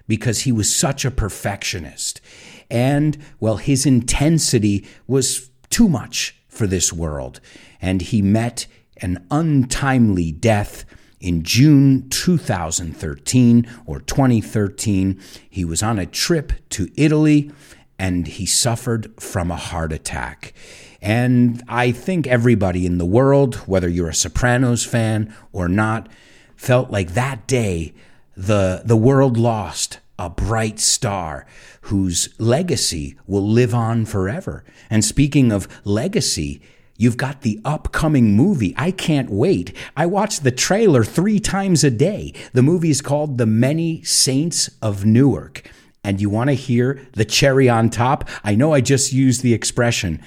because 0.08 0.42
he 0.42 0.52
was 0.52 0.74
such 0.74 1.04
a 1.04 1.12
perfectionist. 1.12 2.22
And, 2.70 3.18
well, 3.40 3.58
his 3.58 3.86
intensity 3.86 4.86
was 5.08 5.50
too 5.70 5.90
much 5.90 6.36
for 6.48 6.68
this 6.68 6.94
world. 6.94 7.40
And 7.82 8.02
he 8.02 8.22
met 8.22 8.68
an 9.02 9.26
untimely 9.32 10.32
death 10.32 10.86
in 11.20 11.44
June 11.44 12.10
2013 12.10 13.68
or 13.86 14.00
2013. 14.00 15.20
He 15.50 15.66
was 15.66 15.82
on 15.82 16.00
a 16.00 16.06
trip 16.06 16.54
to 16.70 16.90
Italy 16.96 17.52
and 18.00 18.28
he 18.28 18.46
suffered 18.46 19.12
from 19.20 19.50
a 19.50 19.56
heart 19.56 19.92
attack. 19.92 20.54
And 21.02 21.64
I 21.68 21.92
think 21.92 22.28
everybody 22.28 22.86
in 22.86 22.98
the 22.98 23.06
world, 23.06 23.56
whether 23.68 23.90
you're 23.90 24.10
a 24.10 24.14
Sopranos 24.14 24.86
fan 24.86 25.34
or 25.52 25.68
not, 25.68 26.08
felt 26.56 26.92
like 26.92 27.14
that 27.14 27.48
day 27.48 27.94
the, 28.36 28.82
the 28.86 28.98
world 28.98 29.38
lost 29.38 30.00
a 30.20 30.30
bright 30.30 30.80
star 30.80 31.46
whose 31.82 32.30
legacy 32.40 33.16
will 33.28 33.48
live 33.48 33.74
on 33.74 34.06
forever. 34.06 34.64
And 34.90 35.06
speaking 35.06 35.52
of 35.52 35.68
legacy, 35.86 36.62
You've 36.98 37.18
got 37.18 37.42
the 37.42 37.62
upcoming 37.64 38.36
movie. 38.36 38.74
I 38.76 38.92
can't 38.92 39.30
wait. 39.30 39.72
I 39.96 40.08
watch 40.08 40.40
the 40.40 40.52
trailer 40.52 41.04
three 41.04 41.40
times 41.40 41.84
a 41.84 41.92
day. 41.92 42.34
The 42.54 42.64
movie 42.64 42.90
is 42.90 43.02
called 43.02 43.38
The 43.38 43.46
Many 43.46 44.02
Saints 44.04 44.70
of 44.82 45.06
Newark. 45.06 45.70
And 46.04 46.20
you 46.20 46.30
want 46.30 46.50
to 46.50 46.56
hear 46.56 47.08
the 47.14 47.26
cherry 47.26 47.70
on 47.70 47.90
top? 47.90 48.28
I 48.44 48.56
know 48.56 48.74
I 48.74 48.82
just 48.82 49.14
used 49.14 49.44
the 49.44 49.54
expression, 49.54 50.22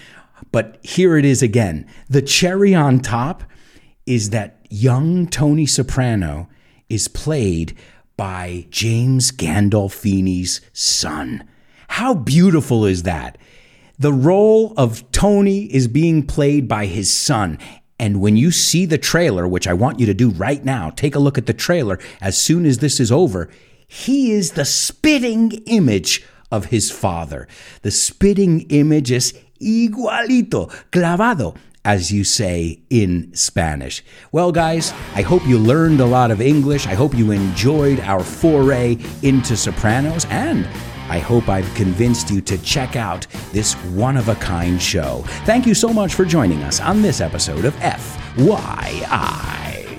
but 0.52 0.78
here 0.82 1.16
it 1.16 1.24
is 1.24 1.42
again. 1.42 1.86
The 2.08 2.22
cherry 2.22 2.74
on 2.74 3.00
top 3.00 3.42
is 4.06 4.30
that 4.30 4.64
young 4.70 5.26
Tony 5.26 5.66
Soprano 5.66 6.48
is 6.88 7.08
played 7.08 7.76
by 8.16 8.66
James 8.70 9.32
Gandolfini's 9.32 10.60
son. 10.72 11.48
How 11.88 12.14
beautiful 12.14 12.84
is 12.84 13.04
that? 13.04 13.38
The 14.00 14.12
role 14.14 14.72
of 14.78 15.12
Tony 15.12 15.64
is 15.64 15.86
being 15.86 16.26
played 16.26 16.66
by 16.66 16.86
his 16.86 17.12
son. 17.12 17.58
And 17.98 18.22
when 18.22 18.34
you 18.34 18.50
see 18.50 18.86
the 18.86 18.96
trailer, 18.96 19.46
which 19.46 19.68
I 19.68 19.74
want 19.74 20.00
you 20.00 20.06
to 20.06 20.14
do 20.14 20.30
right 20.30 20.64
now, 20.64 20.88
take 20.88 21.14
a 21.14 21.18
look 21.18 21.36
at 21.36 21.44
the 21.44 21.52
trailer 21.52 21.98
as 22.18 22.40
soon 22.40 22.64
as 22.64 22.78
this 22.78 22.98
is 22.98 23.12
over. 23.12 23.50
He 23.86 24.32
is 24.32 24.52
the 24.52 24.64
spitting 24.64 25.52
image 25.66 26.24
of 26.50 26.66
his 26.66 26.90
father. 26.90 27.46
The 27.82 27.90
spitting 27.90 28.62
image 28.70 29.10
is 29.10 29.38
igualito, 29.60 30.70
clavado, 30.90 31.54
as 31.84 32.10
you 32.10 32.24
say 32.24 32.80
in 32.88 33.34
Spanish. 33.34 34.02
Well, 34.32 34.50
guys, 34.50 34.94
I 35.14 35.20
hope 35.20 35.46
you 35.46 35.58
learned 35.58 36.00
a 36.00 36.06
lot 36.06 36.30
of 36.30 36.40
English. 36.40 36.86
I 36.86 36.94
hope 36.94 37.14
you 37.14 37.32
enjoyed 37.32 38.00
our 38.00 38.24
foray 38.24 38.96
into 39.20 39.58
Sopranos 39.58 40.24
and 40.30 40.66
I 41.10 41.18
hope 41.18 41.48
I've 41.48 41.74
convinced 41.74 42.30
you 42.30 42.40
to 42.42 42.56
check 42.62 42.94
out 42.94 43.26
this 43.52 43.74
one 43.74 44.16
of 44.16 44.28
a 44.28 44.36
kind 44.36 44.80
show. 44.80 45.24
Thank 45.44 45.66
you 45.66 45.74
so 45.74 45.92
much 45.92 46.14
for 46.14 46.24
joining 46.24 46.62
us 46.62 46.80
on 46.80 47.02
this 47.02 47.20
episode 47.20 47.64
of 47.64 47.74
FYI. 47.76 49.89